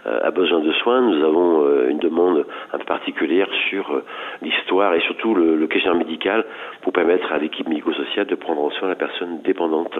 euh, 0.07 0.19
a 0.23 0.31
besoin 0.31 0.59
de 0.59 0.71
soins, 0.73 1.01
nous 1.01 1.23
avons 1.23 1.65
une 1.89 1.99
demande 1.99 2.45
un 2.73 2.77
peu 2.77 2.85
particulière 2.85 3.47
sur 3.69 4.01
l'histoire 4.41 4.93
et 4.95 5.01
surtout 5.01 5.35
le, 5.35 5.55
le 5.55 5.67
questionnaire 5.67 5.99
médical 5.99 6.45
pour 6.81 6.91
permettre 6.93 7.31
à 7.31 7.37
l'équipe 7.37 7.67
médico-sociale 7.67 8.25
de 8.25 8.35
prendre 8.35 8.63
en 8.63 8.71
soin 8.71 8.89
la 8.89 8.95
personne 8.95 9.41
dépendante. 9.43 9.97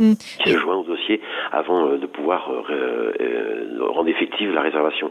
Mmh. 0.00 0.14
qui 0.42 0.50
se 0.50 0.56
joint 0.56 0.76
au 0.76 0.84
dossier 0.84 1.20
avant 1.52 1.86
euh, 1.86 1.98
de 1.98 2.06
pouvoir 2.06 2.50
euh, 2.50 3.12
euh, 3.20 3.84
rendre 3.90 4.08
effective 4.08 4.50
la 4.50 4.62
réservation 4.62 5.10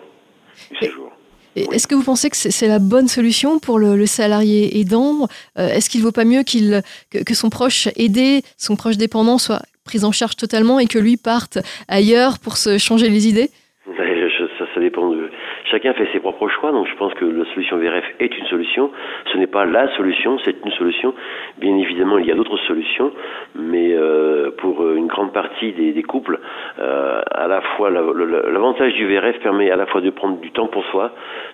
du 0.72 0.78
séjour. 0.78 1.12
Est-ce 1.56 1.88
que 1.88 1.94
vous 1.94 2.04
pensez 2.04 2.32
que 2.32 2.36
c'est 2.36 2.68
la 2.68 2.80
bonne 2.80 3.08
solution 3.08 3.60
pour 3.60 3.78
le, 3.78 4.06
salarié 4.08 4.80
aidant? 4.80 5.28
Est-ce 5.58 5.90
qu'il 5.90 6.00
ne 6.02 6.06
vaut 6.06 6.12
pas 6.12 6.24
mieux 6.24 6.44
qu'il 6.44 6.82
que, 7.12 7.34
son 7.34 7.50
proche 7.50 7.88
aidé, 7.98 8.42
son 8.58 8.76
proche 8.76 8.98
dépendant 8.98 9.38
soit 9.38 9.62
pris 9.84 10.04
en 10.06 10.12
charge 10.12 10.38
totalement 10.38 10.80
et 10.80 10.86
que 10.86 10.98
lui 10.98 11.18
parte 11.18 11.58
ailleurs 11.88 12.40
pour 12.40 12.56
se 12.58 12.78
changer 12.78 13.10
les 13.10 13.28
idées? 13.28 13.50
Ça, 14.58 14.66
ça, 14.74 14.80
dépend 14.80 15.10
de, 15.10 15.30
Chacun 15.72 15.94
fait 15.94 16.08
ses 16.12 16.20
propres 16.20 16.48
choix, 16.48 16.72
donc 16.72 16.88
je 16.88 16.96
pense 16.96 17.14
que 17.14 17.26
la 17.26 17.46
solution 17.54 17.78
VRF 17.78 18.06
est 18.20 18.36
une 18.38 18.46
solution. 18.46 18.90
Ce 19.32 19.38
n'est 19.38 19.48
pas 19.48 19.66
la 19.66 19.88
solution, 19.96 20.40
c'est 20.44 20.56
une 20.66 20.72
solution. 20.72 21.14
Bien 21.60 21.78
évidemment, 21.78 22.18
il 22.18 22.26
y 22.26 22.32
a 22.32 22.36
d'autres 22.36 22.58
solutions, 22.68 23.12
mais 23.56 23.94
euh, 23.94 24.50
pour 24.58 24.90
une 24.92 25.08
grande 25.08 25.32
partie 25.32 25.72
des, 25.74 26.02
couples, 26.04 26.40
euh, 26.80 27.22
à 27.30 27.48
la 27.48 27.62
fois 27.62 27.92
l'avantage 27.92 28.94
du 28.94 29.06
VRF 29.06 29.40
permet 29.42 29.70
à 29.70 29.76
la 29.76 29.86
fois 29.86 30.02
de 30.02 30.10
prendre 30.10 30.40
du 30.40 30.52
temps 30.52 30.68
pour 30.68 30.84
soi, 30.86 31.12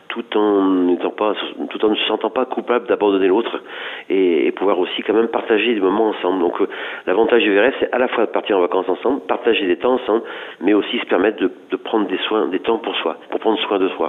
tout 0.08 0.38
en 0.38 0.62
ne 0.62 0.96
se 0.96 2.08
sentant 2.08 2.30
pas 2.30 2.46
coupable 2.46 2.88
d'abandonner 2.88 3.28
l'autre, 3.28 3.62
et, 4.10 4.52
pouvoir 4.56 4.80
aussi 4.80 5.02
quand 5.02 5.14
même 5.14 5.28
partager 5.28 5.74
des 5.74 5.82
moments 5.82 6.10
ensemble. 6.10 6.40
Donc 6.40 6.62
euh, 6.62 6.68
l'avantage 7.06 7.44
du 7.44 7.54
VRF, 7.54 7.76
c'est 7.82 7.92
à 7.92 7.98
la 7.98 8.08
fois 8.08 8.26
de 8.26 8.32
partir 8.32 8.58
en 8.58 8.62
vacances 8.62 8.88
ensemble, 8.88 9.22
partager 9.28 9.66
des 9.66 9.78
temps 9.78 9.96
ensemble, 9.96 10.24
mais 10.62 10.74
aussi 10.74 11.00
se 11.00 11.06
permettre 11.06 11.42
de, 11.42 11.52
de 11.72 11.76
prendre 11.76 12.08
des 12.08 12.18
soins, 12.20 12.48
des 12.48 12.60
temps 12.60 12.78
pour 12.78 12.96
soi, 12.98 13.18
pour 13.30 13.42
prendre 13.42 13.60
soin 13.60 13.80
de 13.80 13.90
soi. 13.90 14.05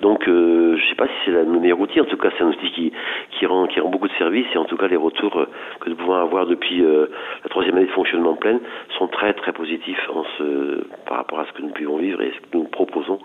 Donc 0.00 0.26
euh, 0.28 0.76
je 0.78 0.88
sais 0.88 0.94
pas 0.94 1.06
si 1.06 1.12
c'est 1.24 1.30
le 1.30 1.44
meilleur 1.44 1.78
outil, 1.78 2.00
en 2.00 2.06
tout 2.06 2.16
cas 2.16 2.30
c'est 2.36 2.44
un 2.44 2.48
outil 2.48 2.70
qui, 2.72 2.92
qui 3.38 3.46
rend 3.46 3.66
qui 3.66 3.80
rend 3.80 3.90
beaucoup 3.90 4.08
de 4.08 4.14
services, 4.14 4.46
et 4.54 4.58
en 4.58 4.64
tout 4.64 4.76
cas 4.76 4.88
les 4.88 4.96
retours 4.96 5.36
euh, 5.36 5.46
que 5.80 5.90
nous 5.90 5.96
pouvons 5.96 6.14
avoir 6.14 6.46
depuis 6.46 6.82
euh, 6.82 7.06
la 7.44 7.50
troisième 7.50 7.76
année 7.76 7.86
de 7.86 7.92
fonctionnement 7.92 8.34
pleine 8.34 8.60
sont 8.98 9.08
très 9.08 9.34
très 9.34 9.52
positifs 9.52 10.00
en 10.14 10.24
ce, 10.38 10.86
par 11.06 11.18
rapport 11.18 11.40
à 11.40 11.46
ce 11.46 11.52
que 11.52 11.62
nous 11.62 11.70
pouvons 11.70 11.98
vivre 11.98 12.22
et 12.22 12.32
ce 12.34 12.40
que 12.40 12.56
nous 12.56 12.64
proposons 12.64 13.18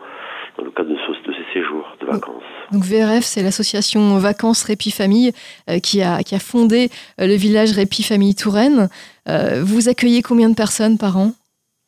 dans 0.57 0.65
le 0.65 0.71
cadre 0.71 0.89
de, 0.89 0.95
de 0.95 1.33
ces 1.33 1.53
séjours 1.53 1.95
de 2.01 2.05
vacances. 2.07 2.43
Donc 2.73 2.83
VRF, 2.83 3.23
c'est 3.23 3.43
l'association 3.43 4.17
Vacances 4.17 4.63
Répit 4.63 4.91
Famille 4.91 5.31
euh, 5.69 5.79
qui, 5.79 6.01
a, 6.01 6.23
qui 6.23 6.35
a 6.35 6.39
fondé 6.39 6.89
le 7.17 7.35
village 7.35 7.71
Répit 7.71 8.03
Famille 8.03 8.35
Touraine. 8.35 8.89
Vous 9.27 9.89
accueillez 9.89 10.21
combien 10.21 10.49
de 10.49 10.55
personnes 10.55 10.97
par 10.99 11.17
an? 11.17 11.31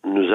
Nous, 0.06 0.34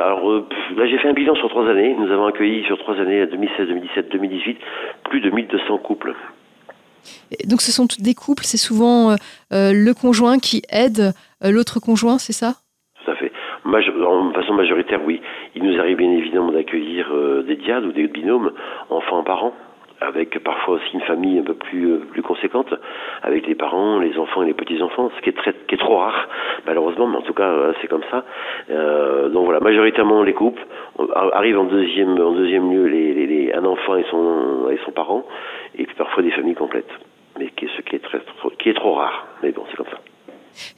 là, 0.83 0.91
j'ai 0.91 0.99
fait 0.99 1.09
un 1.09 1.13
bilan 1.13 1.35
sur 1.35 1.49
trois 1.49 1.69
années. 1.69 1.95
Nous 1.99 2.11
avons 2.11 2.27
accueilli 2.27 2.65
sur 2.65 2.79
trois 2.79 2.97
années, 2.97 3.27
2016, 3.27 3.69
2017, 3.69 4.09
2018, 4.11 4.59
plus 5.05 5.21
de 5.21 5.31
1200 5.31 5.79
couples. 5.79 6.15
donc, 7.47 7.61
ce 7.61 7.73
sont 7.73 7.87
des 7.99 8.15
couples, 8.15 8.45
c'est 8.45 8.57
souvent 8.57 9.17
le 9.51 9.93
conjoint 9.93 10.39
qui 10.39 10.63
aide 10.71 11.13
l'autre 11.43 11.81
conjoint, 11.81 12.19
c'est 12.19 12.33
ça? 12.33 12.55
En 14.05 14.33
façon 14.33 14.55
majoritaire, 14.55 15.01
oui. 15.05 15.21
Il 15.55 15.63
nous 15.63 15.79
arrive 15.79 15.97
bien 15.97 16.11
évidemment 16.11 16.53
d'accueillir 16.53 17.09
euh, 17.13 17.43
des 17.43 17.57
diades 17.57 17.85
ou 17.85 17.93
des 17.93 18.07
binômes, 18.07 18.53
enfants 18.91 19.23
parents, 19.23 19.55
avec 20.07 20.39
parfois 20.43 20.75
aussi 20.75 20.95
une 20.95 21.01
famille 21.03 21.39
un 21.39 21.43
peu 21.43 21.55
plus 21.55 21.93
euh, 21.93 21.99
plus 22.13 22.23
conséquente, 22.23 22.75
avec 23.23 23.47
les 23.47 23.55
parents, 23.55 23.99
les 23.99 24.17
enfants 24.19 24.43
et 24.43 24.47
les 24.47 24.55
petits 24.55 24.83
enfants, 24.83 25.11
ce 25.17 25.23
qui 25.23 25.31
est 25.31 25.37
très 25.37 25.55
qui 25.69 25.75
est 25.75 25.79
trop 25.79 25.97
rare 25.97 26.29
malheureusement, 26.67 27.07
mais 27.07 27.17
en 27.17 27.23
tout 27.23 27.35
cas 27.35 27.51
euh, 27.51 27.73
c'est 27.81 27.89
comme 27.89 28.05
ça. 28.11 28.25
donc 29.29 29.45
voilà, 29.45 29.61
majoritairement 29.61 30.23
les 30.23 30.35
couples 30.35 30.63
arrivent 31.33 31.59
en 31.59 31.65
deuxième 31.65 32.21
en 32.21 32.33
deuxième 32.33 32.73
lieu 32.73 32.87
les, 32.87 33.27
les, 33.27 33.53
un 33.53 33.65
enfant 33.65 33.97
et 33.97 34.05
son 34.11 34.69
et 34.71 34.79
son 34.85 34.93
parent, 34.93 35.25
et 35.77 35.85
puis 35.85 35.95
parfois 35.97 36.23
des 36.23 36.31
familles 36.31 36.55
complètes, 36.55 36.93
mais 37.39 37.49
qui, 37.57 37.69
ce 37.77 37.83
qui 37.83 37.97
est 37.97 38.01
très 38.01 38.21
qui 38.59 38.69
est 38.71 38.75
trop 38.75 38.95
rare. 38.95 39.27
Mais 39.43 39.53
bon, 39.53 39.65
c'est 39.71 39.77
comme 39.77 39.87
ça. 39.87 39.99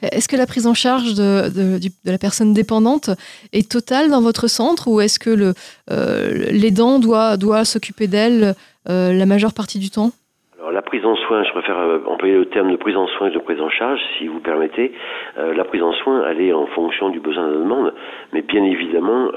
Est-ce 0.01 0.27
que 0.27 0.35
la 0.35 0.45
prise 0.45 0.67
en 0.67 0.73
charge 0.73 1.13
de, 1.13 1.79
la 2.05 2.17
personne 2.17 2.53
dépendante 2.53 3.09
est 3.53 3.69
totale 3.69 4.09
dans 4.09 4.21
votre 4.21 4.47
centre 4.47 4.87
ou 4.87 5.01
est-ce 5.01 5.19
que 5.19 5.53
euh, 5.91 6.51
l'aidant 6.51 6.99
doit, 6.99 7.65
s'occuper 7.65 8.07
d'elle 8.07 8.55
euh, 8.89 9.13
la 9.13 9.25
majeure 9.25 9.53
partie 9.53 9.79
du 9.79 9.89
temps? 9.89 10.11
Prise 10.95 11.05
en 11.05 11.15
soin, 11.27 11.43
je 11.43 11.51
préfère 11.51 11.77
euh, 11.77 11.99
employer 12.07 12.35
le 12.35 12.45
terme 12.45 12.71
de 12.71 12.77
prise 12.77 12.95
en 12.95 13.05
soin 13.07 13.27
et 13.27 13.31
de 13.31 13.39
prise 13.39 13.59
en 13.59 13.69
charge, 13.69 13.99
si 14.17 14.27
vous 14.27 14.39
permettez. 14.39 14.93
la 15.35 15.65
prise 15.65 15.83
en 15.83 15.91
soin, 15.91 16.25
elle 16.29 16.39
est 16.39 16.53
en 16.53 16.67
fonction 16.67 17.09
du 17.09 17.19
besoin 17.19 17.47
de 17.47 17.51
la 17.51 17.59
demande, 17.59 17.93
mais 18.31 18.41
bien 18.41 18.63
évidemment, 18.63 19.29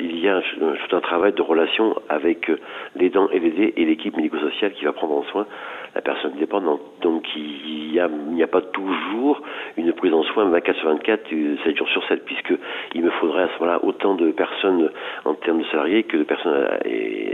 il 0.00 0.18
y 0.18 0.28
a 0.28 0.40
tout 0.40 0.96
un 0.96 1.00
travail 1.00 1.32
de 1.32 1.42
relation 1.42 1.94
avec 2.08 2.50
l'aidant 2.96 3.28
et 3.30 3.38
l'aidé 3.38 3.74
et 3.76 3.84
l'équipe 3.84 4.16
médico-sociale 4.16 4.72
qui 4.72 4.84
va 4.84 4.92
prendre 4.92 5.14
en 5.14 5.22
soin 5.24 5.46
la 5.94 6.00
personne 6.00 6.32
dépendante. 6.38 6.80
Donc 7.02 7.24
il 7.36 7.92
n'y 7.92 8.00
a, 8.00 8.06
a, 8.06 8.48
pas 8.48 8.60
toujours 8.60 9.40
une 9.76 9.92
prise 9.92 10.12
en 10.12 10.24
soin 10.24 10.46
24 10.46 10.78
sur 10.78 10.88
24, 10.88 11.28
7 11.64 11.76
jours 11.76 11.88
sur 11.90 12.04
7, 12.08 12.24
puisque 12.24 12.54
il 12.94 13.04
me 13.04 13.10
faudrait 13.10 13.44
à 13.44 13.48
ce 13.48 13.60
moment-là 13.60 13.84
autant 13.84 14.14
de 14.14 14.32
personnes 14.32 14.90
en 15.24 15.34
termes 15.34 15.60
de 15.60 15.66
salariés 15.66 16.02
que 16.02 16.16
de 16.16 16.24
personnes 16.24 16.66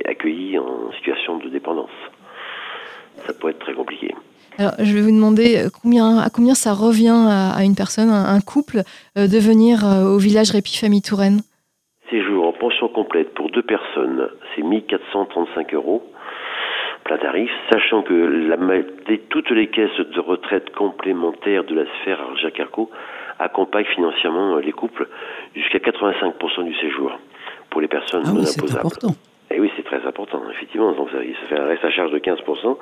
accueillies 0.05 0.59
en 0.59 0.93
situation 0.93 1.39
de 1.39 1.49
dépendance. 1.49 1.91
Ça 3.27 3.33
pourrait 3.35 3.53
être 3.53 3.61
très 3.61 3.75
compliqué. 3.75 4.15
Alors, 4.59 4.73
je 4.79 4.93
vais 4.95 5.01
vous 5.01 5.11
demander 5.11 5.57
euh, 5.57 5.69
combien, 5.83 6.19
à 6.19 6.29
combien 6.29 6.55
ça 6.55 6.75
revient 6.75 7.17
à, 7.29 7.65
une 7.65 7.75
personne, 7.75 8.11
à 8.11 8.31
un 8.31 8.41
couple, 8.41 8.83
euh, 9.17 9.27
de 9.27 9.39
venir 9.39 9.87
euh, 9.87 10.05
au 10.05 10.19
village 10.19 10.51
Répi 10.51 10.77
Famille 10.77 11.03
Touraine 11.03 11.41
Séjour 12.11 12.47
en 12.47 12.53
pension 12.53 12.89
complète 12.89 13.33
pour 13.35 13.51
deux 13.51 13.63
personnes, 13.63 14.29
c'est 14.55 14.63
1435 14.63 15.73
euros 15.75 16.03
plein 17.05 17.17
tarif, 17.19 17.51
sachant 17.73 18.03
que 18.03 18.13
la, 18.13 18.57
toutes 19.31 19.51
les 19.51 19.69
caisses 19.69 19.97
de 19.97 20.21
retraite 20.21 20.71
complémentaires 20.75 21.65
de 21.65 21.75
la 21.75 21.85
sphère 22.01 22.21
Jacques 22.37 22.61
Arco 22.61 22.91
accompagnent 23.39 23.87
financièrement 23.95 24.57
les 24.57 24.73
couples 24.73 25.09
jusqu'à 25.55 25.79
85% 25.79 26.65
du 26.65 26.75
séjour 26.75 27.19
pour 27.71 27.81
les 27.81 27.89
personnes 27.89 28.23
ah 28.27 28.29
non 28.29 28.41
oui, 28.41 28.47
imposables. 28.49 28.81
Important. 28.81 29.15
Et 29.51 29.57
eh 29.57 29.61
oui, 29.61 29.71
c'est 29.77 29.85
très 29.85 30.07
important, 30.07 30.43
effectivement. 30.51 30.93
Donc 30.93 31.11
ça, 31.11 31.19
fait 31.49 31.59
un 31.59 31.67
reste 31.67 31.85
à 31.85 31.91
charge 31.91 32.13
de 32.13 32.19
15% 32.19 32.77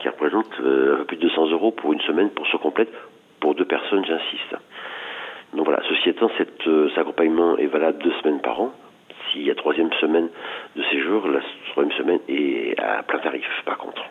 qui 0.00 0.08
représente 0.08 0.48
euh, 0.60 0.94
un 0.94 0.98
peu 0.98 1.04
plus 1.04 1.16
de 1.18 1.22
200 1.22 1.50
euros 1.50 1.70
pour 1.70 1.92
une 1.92 2.00
semaine 2.00 2.30
pour 2.30 2.46
ce 2.48 2.56
complète 2.56 2.90
pour 3.38 3.54
deux 3.54 3.64
personnes, 3.64 4.04
j'insiste. 4.04 4.56
Donc 5.54 5.66
voilà, 5.66 5.80
ceci 5.88 6.10
étant, 6.10 6.30
cet, 6.36 6.66
euh, 6.66 6.88
cet 6.90 6.98
accompagnement 6.98 7.56
est 7.58 7.66
valable 7.66 8.02
deux 8.02 8.12
semaines 8.22 8.40
par 8.40 8.60
an 8.60 8.72
s'il 9.30 9.42
y 9.42 9.50
a 9.50 9.54
troisième 9.54 9.92
semaine 10.00 10.28
de 10.76 10.82
séjour, 10.90 11.26
la 11.28 11.40
troisième 11.72 11.96
semaine 11.96 12.20
est 12.28 12.78
à 12.78 13.02
plein 13.02 13.18
tarif, 13.18 13.44
par 13.64 13.78
contre. 13.78 14.02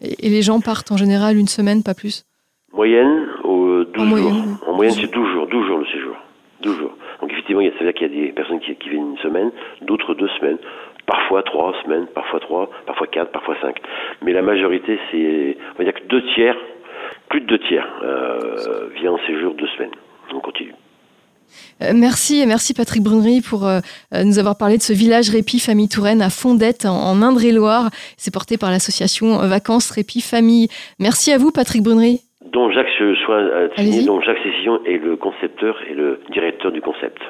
Et, 0.00 0.28
les 0.28 0.42
gens 0.42 0.60
partent 0.60 0.90
en 0.90 0.96
général 0.96 1.36
une 1.36 1.48
semaine, 1.48 1.82
pas 1.82 1.94
plus? 1.94 2.24
Moyenne, 2.72 3.28
au 3.44 3.84
12 3.84 4.02
en 4.02 4.16
jours. 4.16 4.18
Moyenne, 4.18 4.56
en 4.66 4.74
moyenne, 4.74 4.94
c'est 4.94 5.12
12 5.12 5.32
jours, 5.32 5.46
12 5.46 5.66
jours 5.66 5.78
le 5.78 5.86
séjour. 5.86 6.16
12 6.62 6.78
jours. 6.78 6.96
Donc 7.20 7.32
effectivement, 7.32 7.60
il 7.60 7.68
y 7.68 7.88
a, 7.88 7.92
qu'il 7.92 8.02
y 8.02 8.04
a 8.04 8.26
des 8.26 8.32
personnes 8.32 8.60
qui, 8.60 8.76
viennent 8.88 9.12
une 9.12 9.18
semaine, 9.18 9.50
d'autres 9.82 10.14
deux 10.14 10.28
semaines, 10.40 10.58
parfois 11.12 11.42
trois 11.42 11.74
semaines, 11.84 12.06
parfois 12.14 12.40
trois, 12.40 12.70
parfois 12.86 13.06
quatre, 13.06 13.32
parfois 13.32 13.54
cinq. 13.60 13.76
Mais 14.22 14.32
la 14.32 14.40
majorité, 14.40 14.98
c'est, 15.10 15.58
on 15.74 15.78
va 15.78 15.84
dire 15.84 15.92
que 15.92 16.06
deux 16.08 16.22
tiers, 16.34 16.56
plus 17.28 17.42
de 17.42 17.46
deux 17.46 17.58
tiers, 17.58 17.86
euh, 18.02 18.88
vient 18.94 19.12
en 19.12 19.18
séjour 19.26 19.52
deux 19.54 19.66
semaines. 19.76 19.90
On 20.32 20.40
continue. 20.40 20.74
Euh, 21.82 21.92
merci 21.94 22.40
et 22.40 22.46
merci 22.46 22.72
Patrick 22.72 23.02
Brunery 23.02 23.42
pour 23.42 23.66
euh, 23.66 23.80
nous 24.24 24.38
avoir 24.38 24.56
parlé 24.56 24.78
de 24.78 24.82
ce 24.82 24.94
village 24.94 25.28
Répit 25.28 25.58
Famille 25.58 25.88
Touraine 25.88 26.22
à 26.22 26.30
Fondette 26.30 26.86
en, 26.86 27.20
Indre-et-Loire. 27.20 27.90
C'est 28.16 28.32
porté 28.32 28.56
par 28.56 28.70
l'association 28.70 29.36
Vacances 29.46 29.90
Répit 29.90 30.22
Famille. 30.22 30.68
Merci 30.98 31.30
à 31.30 31.36
vous 31.36 31.50
Patrick 31.50 31.82
Brunery. 31.82 32.20
Dont 32.50 32.70
Jacques 32.70 32.88
soit 33.24 33.42
dont 34.06 34.20
Jacques 34.22 34.42
Cécillon 34.42 34.80
est 34.86 34.96
le 34.96 35.16
concepteur 35.16 35.76
et 35.90 35.94
le 35.94 36.20
directeur 36.32 36.72
du 36.72 36.80
concept. 36.80 37.20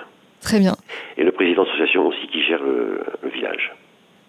Très 0.43 0.59
bien. 0.59 0.75
Et 1.17 1.25
le 1.25 1.33
président 1.33 1.63
de 1.63 1.69
l'association 1.69 2.07
aussi 2.09 2.27
qui 2.29 2.43
gère 2.43 2.63
le, 2.63 3.01
le 3.23 3.29
village. 3.31 3.73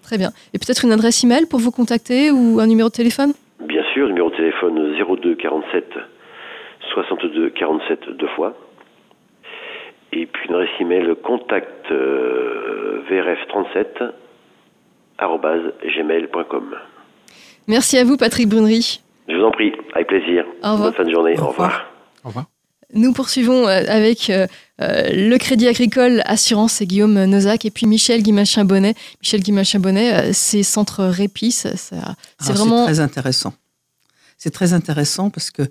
Très 0.04 0.18
bien. 0.18 0.32
Et 0.54 0.60
peut-être 0.60 0.86
une 0.86 0.92
adresse 0.92 1.24
email 1.24 1.46
pour 1.46 1.60
vous 1.60 1.72
contacter 1.72 2.30
ou 2.32 2.60
un 2.60 2.68
numéro 2.68 2.90
de 2.90 2.94
téléphone? 2.94 3.34
Bien 3.66 3.84
sûr, 3.94 4.08
numéro 4.08 4.30
de 4.30 4.36
téléphone 4.36 4.96
02 5.22 5.36
47 5.36 5.86
62 6.94 7.50
47 7.52 8.10
deux 8.18 8.28
fois 8.36 8.54
et 10.16 10.26
puis 10.26 10.48
une 10.50 10.56
adresse 10.56 10.70
email 10.80 11.16
contact 11.24 11.92
euh, 11.92 13.02
vrf37 13.10 14.12
gmail.com. 15.20 16.76
Merci 17.68 17.98
à 17.98 18.04
vous, 18.04 18.18
Patrick 18.18 18.50
Brunery. 18.50 19.02
Je 19.28 19.36
vous 19.36 19.44
en 19.44 19.52
prie, 19.52 19.72
avec 19.94 20.08
plaisir. 20.08 20.46
Bonne 20.62 20.94
fin 20.94 21.04
de 21.06 21.12
journée. 21.12 21.36
Au 21.40 21.48
revoir. 21.48 21.86
Au 22.24 22.28
revoir. 22.28 22.46
Nous 22.94 23.14
poursuivons 23.14 23.68
euh, 23.68 23.84
avec 23.88 24.30
euh, 24.30 24.48
le 24.80 25.38
Crédit 25.38 25.68
Agricole 25.68 26.22
Assurance 26.26 26.82
et 26.82 26.88
Guillaume 26.88 27.26
Nozac 27.26 27.66
et 27.66 27.72
puis 27.72 27.86
Michel 27.86 28.22
Guimachin-Bonnet. 28.22 28.96
Michel 29.22 29.42
Guimachin-Bonnet, 29.42 30.34
c'est 30.34 30.64
Centre 30.64 31.06
Répis, 31.06 31.52
c'est 31.52 31.96
vraiment... 32.40 32.86
très 32.86 33.00
intéressant. 33.00 33.54
C'est 34.38 34.52
très 34.52 34.74
intéressant 34.74 35.30
parce 35.30 35.52
que 35.52 35.64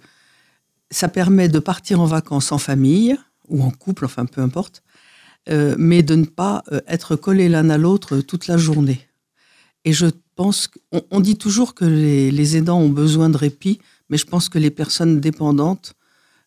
ça 0.91 1.09
permet 1.09 1.49
de 1.49 1.59
partir 1.59 2.01
en 2.01 2.05
vacances 2.05 2.53
en 2.53 2.59
famille, 2.59 3.17
ou 3.49 3.63
en 3.63 3.71
couple, 3.71 4.05
enfin 4.05 4.27
peu 4.27 4.41
importe, 4.41 4.83
euh, 5.49 5.75
mais 5.79 6.03
de 6.03 6.15
ne 6.15 6.25
pas 6.25 6.63
euh, 6.73 6.81
être 6.87 7.17
collés 7.17 7.49
l'un 7.49 7.71
à 7.71 7.79
l'autre 7.79 8.19
toute 8.19 8.47
la 8.47 8.57
journée. 8.57 9.09
Et 9.85 9.93
je 9.93 10.07
pense 10.37 10.69
qu'on 10.69 11.03
on 11.11 11.21
dit 11.21 11.37
toujours 11.37 11.75
que 11.75 11.85
les, 11.85 12.57
aidants 12.57 12.81
ont 12.81 12.89
besoin 12.89 13.29
de 13.29 13.37
répit, 13.37 13.81
mais 14.09 14.17
je 14.17 14.27
pense 14.27 14.49
que 14.49 14.59
les 14.59 14.71
personnes 14.71 15.21
dépendantes 15.21 15.95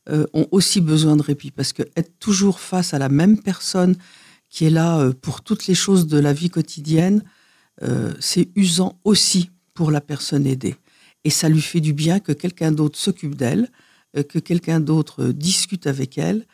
euh, 0.09 0.25
ont 0.33 0.47
aussi 0.51 0.81
besoin 0.81 1.15
de 1.15 1.21
répit, 1.21 1.51
parce 1.51 1.73
que 1.73 1.83
être 1.95 2.19
toujours 2.19 2.59
face 2.59 2.93
à 2.93 2.99
la 2.99 3.09
même 3.09 3.39
personne 3.39 3.95
qui 4.49 4.65
est 4.65 4.69
là 4.69 5.11
pour 5.21 5.41
toutes 5.41 5.67
les 5.67 5.75
choses 5.75 6.07
de 6.07 6.17
la 6.17 6.31
vie 6.31 6.49
quotidienne, 6.49 7.23
c'est 8.21 8.47
usant 8.55 8.97
aussi 9.03 9.49
pour 9.73 9.91
la 9.91 9.99
personne 9.99 10.47
aidée. 10.47 10.75
Et 11.25 11.29
ça 11.29 11.49
lui 11.49 11.61
fait 11.61 11.81
du 11.81 11.91
bien 11.91 12.21
que 12.21 12.31
quelqu'un 12.31 12.71
d'autre 12.71 12.97
s'occupe 12.97 13.35
d'elle, 13.35 13.69
que 14.29 14.39
quelqu'un 14.39 14.79
d'autre 14.79 15.25
discute 15.25 15.87
avec 15.87 16.17
elle, 16.17 16.45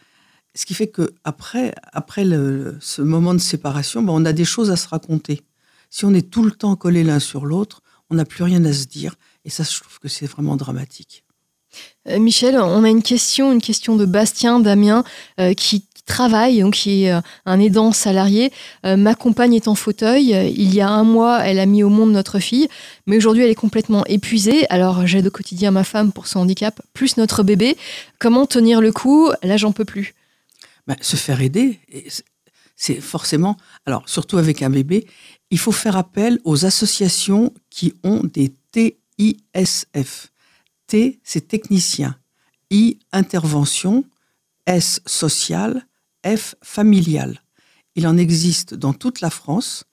ce 0.55 0.65
qui 0.65 0.74
fait 0.74 0.88
que 0.88 1.13
après, 1.24 1.74
après 1.93 2.24
ce 2.24 3.01
moment 3.01 3.34
de 3.34 3.39
séparation, 3.39 4.01
ben, 4.01 4.13
on 4.13 4.25
a 4.25 4.34
des 4.34 4.46
choses 4.46 4.72
à 4.72 4.75
se 4.75 4.88
raconter. 4.88 5.41
Si 5.89 6.05
on 6.05 6.13
est 6.13 6.29
tout 6.29 6.43
le 6.43 6.51
temps 6.51 6.75
collés 6.75 7.03
l'un 7.03 7.20
sur 7.20 7.46
l'autre, 7.46 7.81
on 8.10 8.15
n'a 8.15 8.25
plus 8.25 8.43
rien 8.43 8.63
à 8.65 8.74
se 8.74 8.86
dire. 8.86 9.15
Et 9.46 9.50
ça, 9.50 9.63
je 9.63 9.79
trouve 9.79 10.00
que 10.00 10.10
c'est 10.10 10.25
vraiment 10.25 10.58
dramatique. 10.58 11.24
Michel, 12.08 12.58
on 12.58 12.84
a 12.84 12.90
une 12.90 13.04
question, 13.04 13.51
une 13.51 13.62
question 13.62 13.96
de 13.96 14.06
Bastien 14.06 14.60
Damien 14.60 15.04
qui 15.56 15.86
travaille, 16.08 16.62
donc 16.62 16.74
qui 16.74 17.04
est 17.04 17.22
un 17.46 17.60
aidant 17.60 17.92
salarié. 17.92 18.51
ma 18.84 19.13
compagne 19.13 19.54
est 19.54 19.68
en 19.68 19.75
fauteuil. 19.75 20.32
Il 20.56 20.74
y 20.74 20.82
a 20.82 20.90
un 20.90 21.04
mois, 21.04 21.46
elle 21.46 21.60
a 21.60 21.66
mis 21.66 21.84
au 21.84 21.90
monde 21.90 22.12
notre 22.12 22.40
fille, 22.40 22.68
mais 23.06 23.18
aujourd'hui, 23.18 23.44
elle 23.44 23.51
est 23.51 23.56
complètement 23.56 24.04
épuisée. 24.08 24.66
Alors, 24.70 25.06
j'aide 25.06 25.28
au 25.28 25.32
quotidien 25.32 25.72
ma 25.72 25.84
femme 25.84 26.12
pour 26.12 26.28
son 26.28 26.40
handicap, 26.40 26.82
plus 26.94 27.18
notre 27.18 27.44
bébé. 27.44 27.78
Comment 28.20 28.48
tenir 28.48 28.82
le 28.82 28.92
coup? 28.92 29.30
Là, 29.44 29.58
j'en 29.58 29.72
peux 29.72 29.86
plus. 29.86 30.16
Bah, 30.88 30.96
se 31.01 31.16
faire 31.16 31.40
aider, 31.42 31.80
c'est 32.75 33.00
forcément, 33.00 33.58
alors 33.86 34.01
surtout 34.08 34.40
avec 34.40 34.63
un 34.63 34.72
bébé, 34.72 35.06
il 35.51 35.60
faut 35.60 35.72
faire 35.72 35.96
appel 35.96 36.40
aux 36.44 36.66
associations 36.66 37.54
qui 37.70 37.94
ont 38.04 38.24
des 38.24 38.51
TISF. 38.72 40.31
T, 40.91 41.21
c'est 41.24 41.48
technicien. 41.48 42.17
I, 42.69 43.00
intervention. 43.13 44.03
S, 44.65 45.00
social. 45.05 45.88
F, 46.27 46.55
familial. 46.62 47.39
Il 47.95 48.05
en 48.07 48.17
existe 48.17 48.74
dans 48.74 48.91
toute 48.91 49.21
la 49.21 49.29
France. 49.29 49.86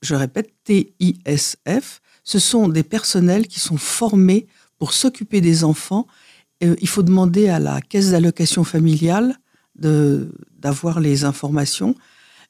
Je 0.00 0.14
répète, 0.14 0.54
TISF. 0.64 2.00
Ce 2.24 2.38
sont 2.38 2.68
des 2.68 2.82
personnels 2.82 3.48
qui 3.48 3.60
sont 3.60 3.76
formés 3.76 4.46
pour 4.78 4.94
s'occuper 4.94 5.42
des 5.42 5.62
enfants. 5.62 6.06
Euh, 6.64 6.74
il 6.80 6.88
faut 6.88 7.02
demander 7.02 7.50
à 7.50 7.58
la 7.58 7.82
caisse 7.82 8.10
d'allocation 8.10 8.64
familiale 8.64 9.36
d'avoir 9.74 11.00
les 11.00 11.24
informations. 11.24 11.94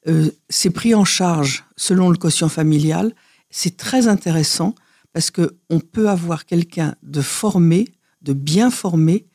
Euh, 0.06 0.30
c'est 0.48 0.70
pris 0.70 0.94
en 0.94 1.04
charge 1.04 1.64
selon 1.76 2.08
le 2.08 2.16
quotient 2.16 2.48
familial. 2.48 3.14
C'est 3.50 3.76
très 3.76 4.06
intéressant 4.06 4.76
parce 5.12 5.30
qu'on 5.30 5.80
peut 5.80 6.08
avoir 6.08 6.46
quelqu'un 6.46 6.94
de 7.02 7.20
formé, 7.20 7.88
de 8.22 8.32
bien 8.32 8.70
formé, 8.70 9.26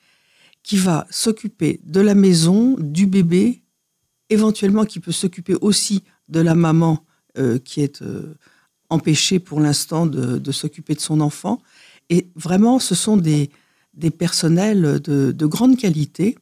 qui 0.63 0.77
va 0.77 1.05
s'occuper 1.09 1.79
de 1.83 2.01
la 2.01 2.15
maison, 2.15 2.75
du 2.79 3.05
bébé, 3.05 3.61
éventuellement 4.29 4.85
qui 4.85 4.99
peut 4.99 5.11
s'occuper 5.11 5.55
aussi 5.61 6.03
de 6.27 6.39
la 6.39 6.55
maman 6.55 7.05
euh, 7.37 7.59
qui 7.59 7.81
est 7.81 8.01
euh, 8.01 8.35
empêchée 8.89 9.39
pour 9.39 9.59
l'instant 9.59 10.07
de, 10.07 10.51
s'occuper 10.51 10.95
de 10.95 11.01
son 11.01 11.21
enfant. 11.21 11.61
Et 12.09 12.29
vraiment, 12.35 12.79
ce 12.79 12.95
sont 12.95 13.17
des, 13.17 13.51
personnels 14.17 14.99
de, 15.01 15.31
de 15.31 15.45
grande 15.45 15.77
qualité 15.77 16.37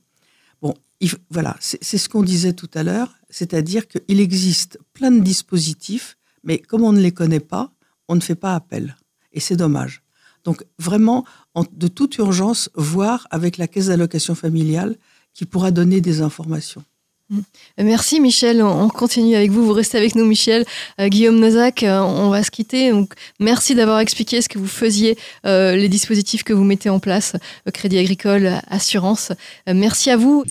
voilà, 1.29 1.57
c'est 1.59 1.97
ce 1.97 2.09
qu'on 2.09 2.23
disait 2.23 2.53
tout 2.53 2.69
à 2.73 2.83
l'heure, 2.83 3.13
c'est-à-dire 3.29 3.87
qu'il 3.87 4.19
existe 4.19 4.79
plein 4.93 5.11
de 5.11 5.19
dispositifs, 5.19 6.17
mais 6.43 6.59
comme 6.59 6.83
on 6.83 6.93
ne 6.93 7.01
les 7.01 7.11
connaît 7.11 7.39
pas, 7.39 7.73
on 8.07 8.15
ne 8.15 8.21
fait 8.21 8.35
pas 8.35 8.55
appel. 8.55 8.95
Et 9.33 9.39
c'est 9.39 9.55
dommage. 9.55 10.03
Donc 10.43 10.63
vraiment, 10.79 11.25
de 11.71 11.87
toute 11.87 12.17
urgence, 12.17 12.69
voir 12.75 13.27
avec 13.31 13.57
la 13.57 13.67
caisse 13.67 13.87
d'allocation 13.87 14.35
familiale 14.35 14.97
qui 15.33 15.45
pourra 15.45 15.71
donner 15.71 16.01
des 16.01 16.21
informations. 16.21 16.83
Mm. 17.29 17.39
Merci 17.79 18.19
Michel, 18.19 18.61
on 18.61 18.89
continue 18.89 19.35
avec 19.35 19.51
vous, 19.51 19.65
vous 19.65 19.73
restez 19.73 19.97
avec 19.97 20.15
nous 20.15 20.25
Michel. 20.25 20.65
Euh, 20.99 21.07
Guillaume 21.07 21.39
Nozac, 21.39 21.83
euh, 21.83 21.99
on 21.99 22.29
va 22.29 22.43
se 22.43 22.51
quitter. 22.51 22.91
Donc, 22.91 23.13
merci 23.39 23.75
d'avoir 23.75 23.99
expliqué 23.99 24.41
ce 24.41 24.49
que 24.49 24.59
vous 24.59 24.67
faisiez, 24.67 25.17
euh, 25.45 25.75
les 25.75 25.89
dispositifs 25.89 26.43
que 26.43 26.53
vous 26.53 26.63
mettez 26.63 26.89
en 26.89 26.99
place, 26.99 27.35
Crédit 27.73 27.97
Agricole, 27.97 28.59
Assurance. 28.67 29.31
merci 29.67 30.09
à 30.09 30.17
vous. 30.17 30.43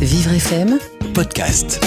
Vivre 0.00 0.32
FM, 0.32 0.78
podcast. 1.12 1.80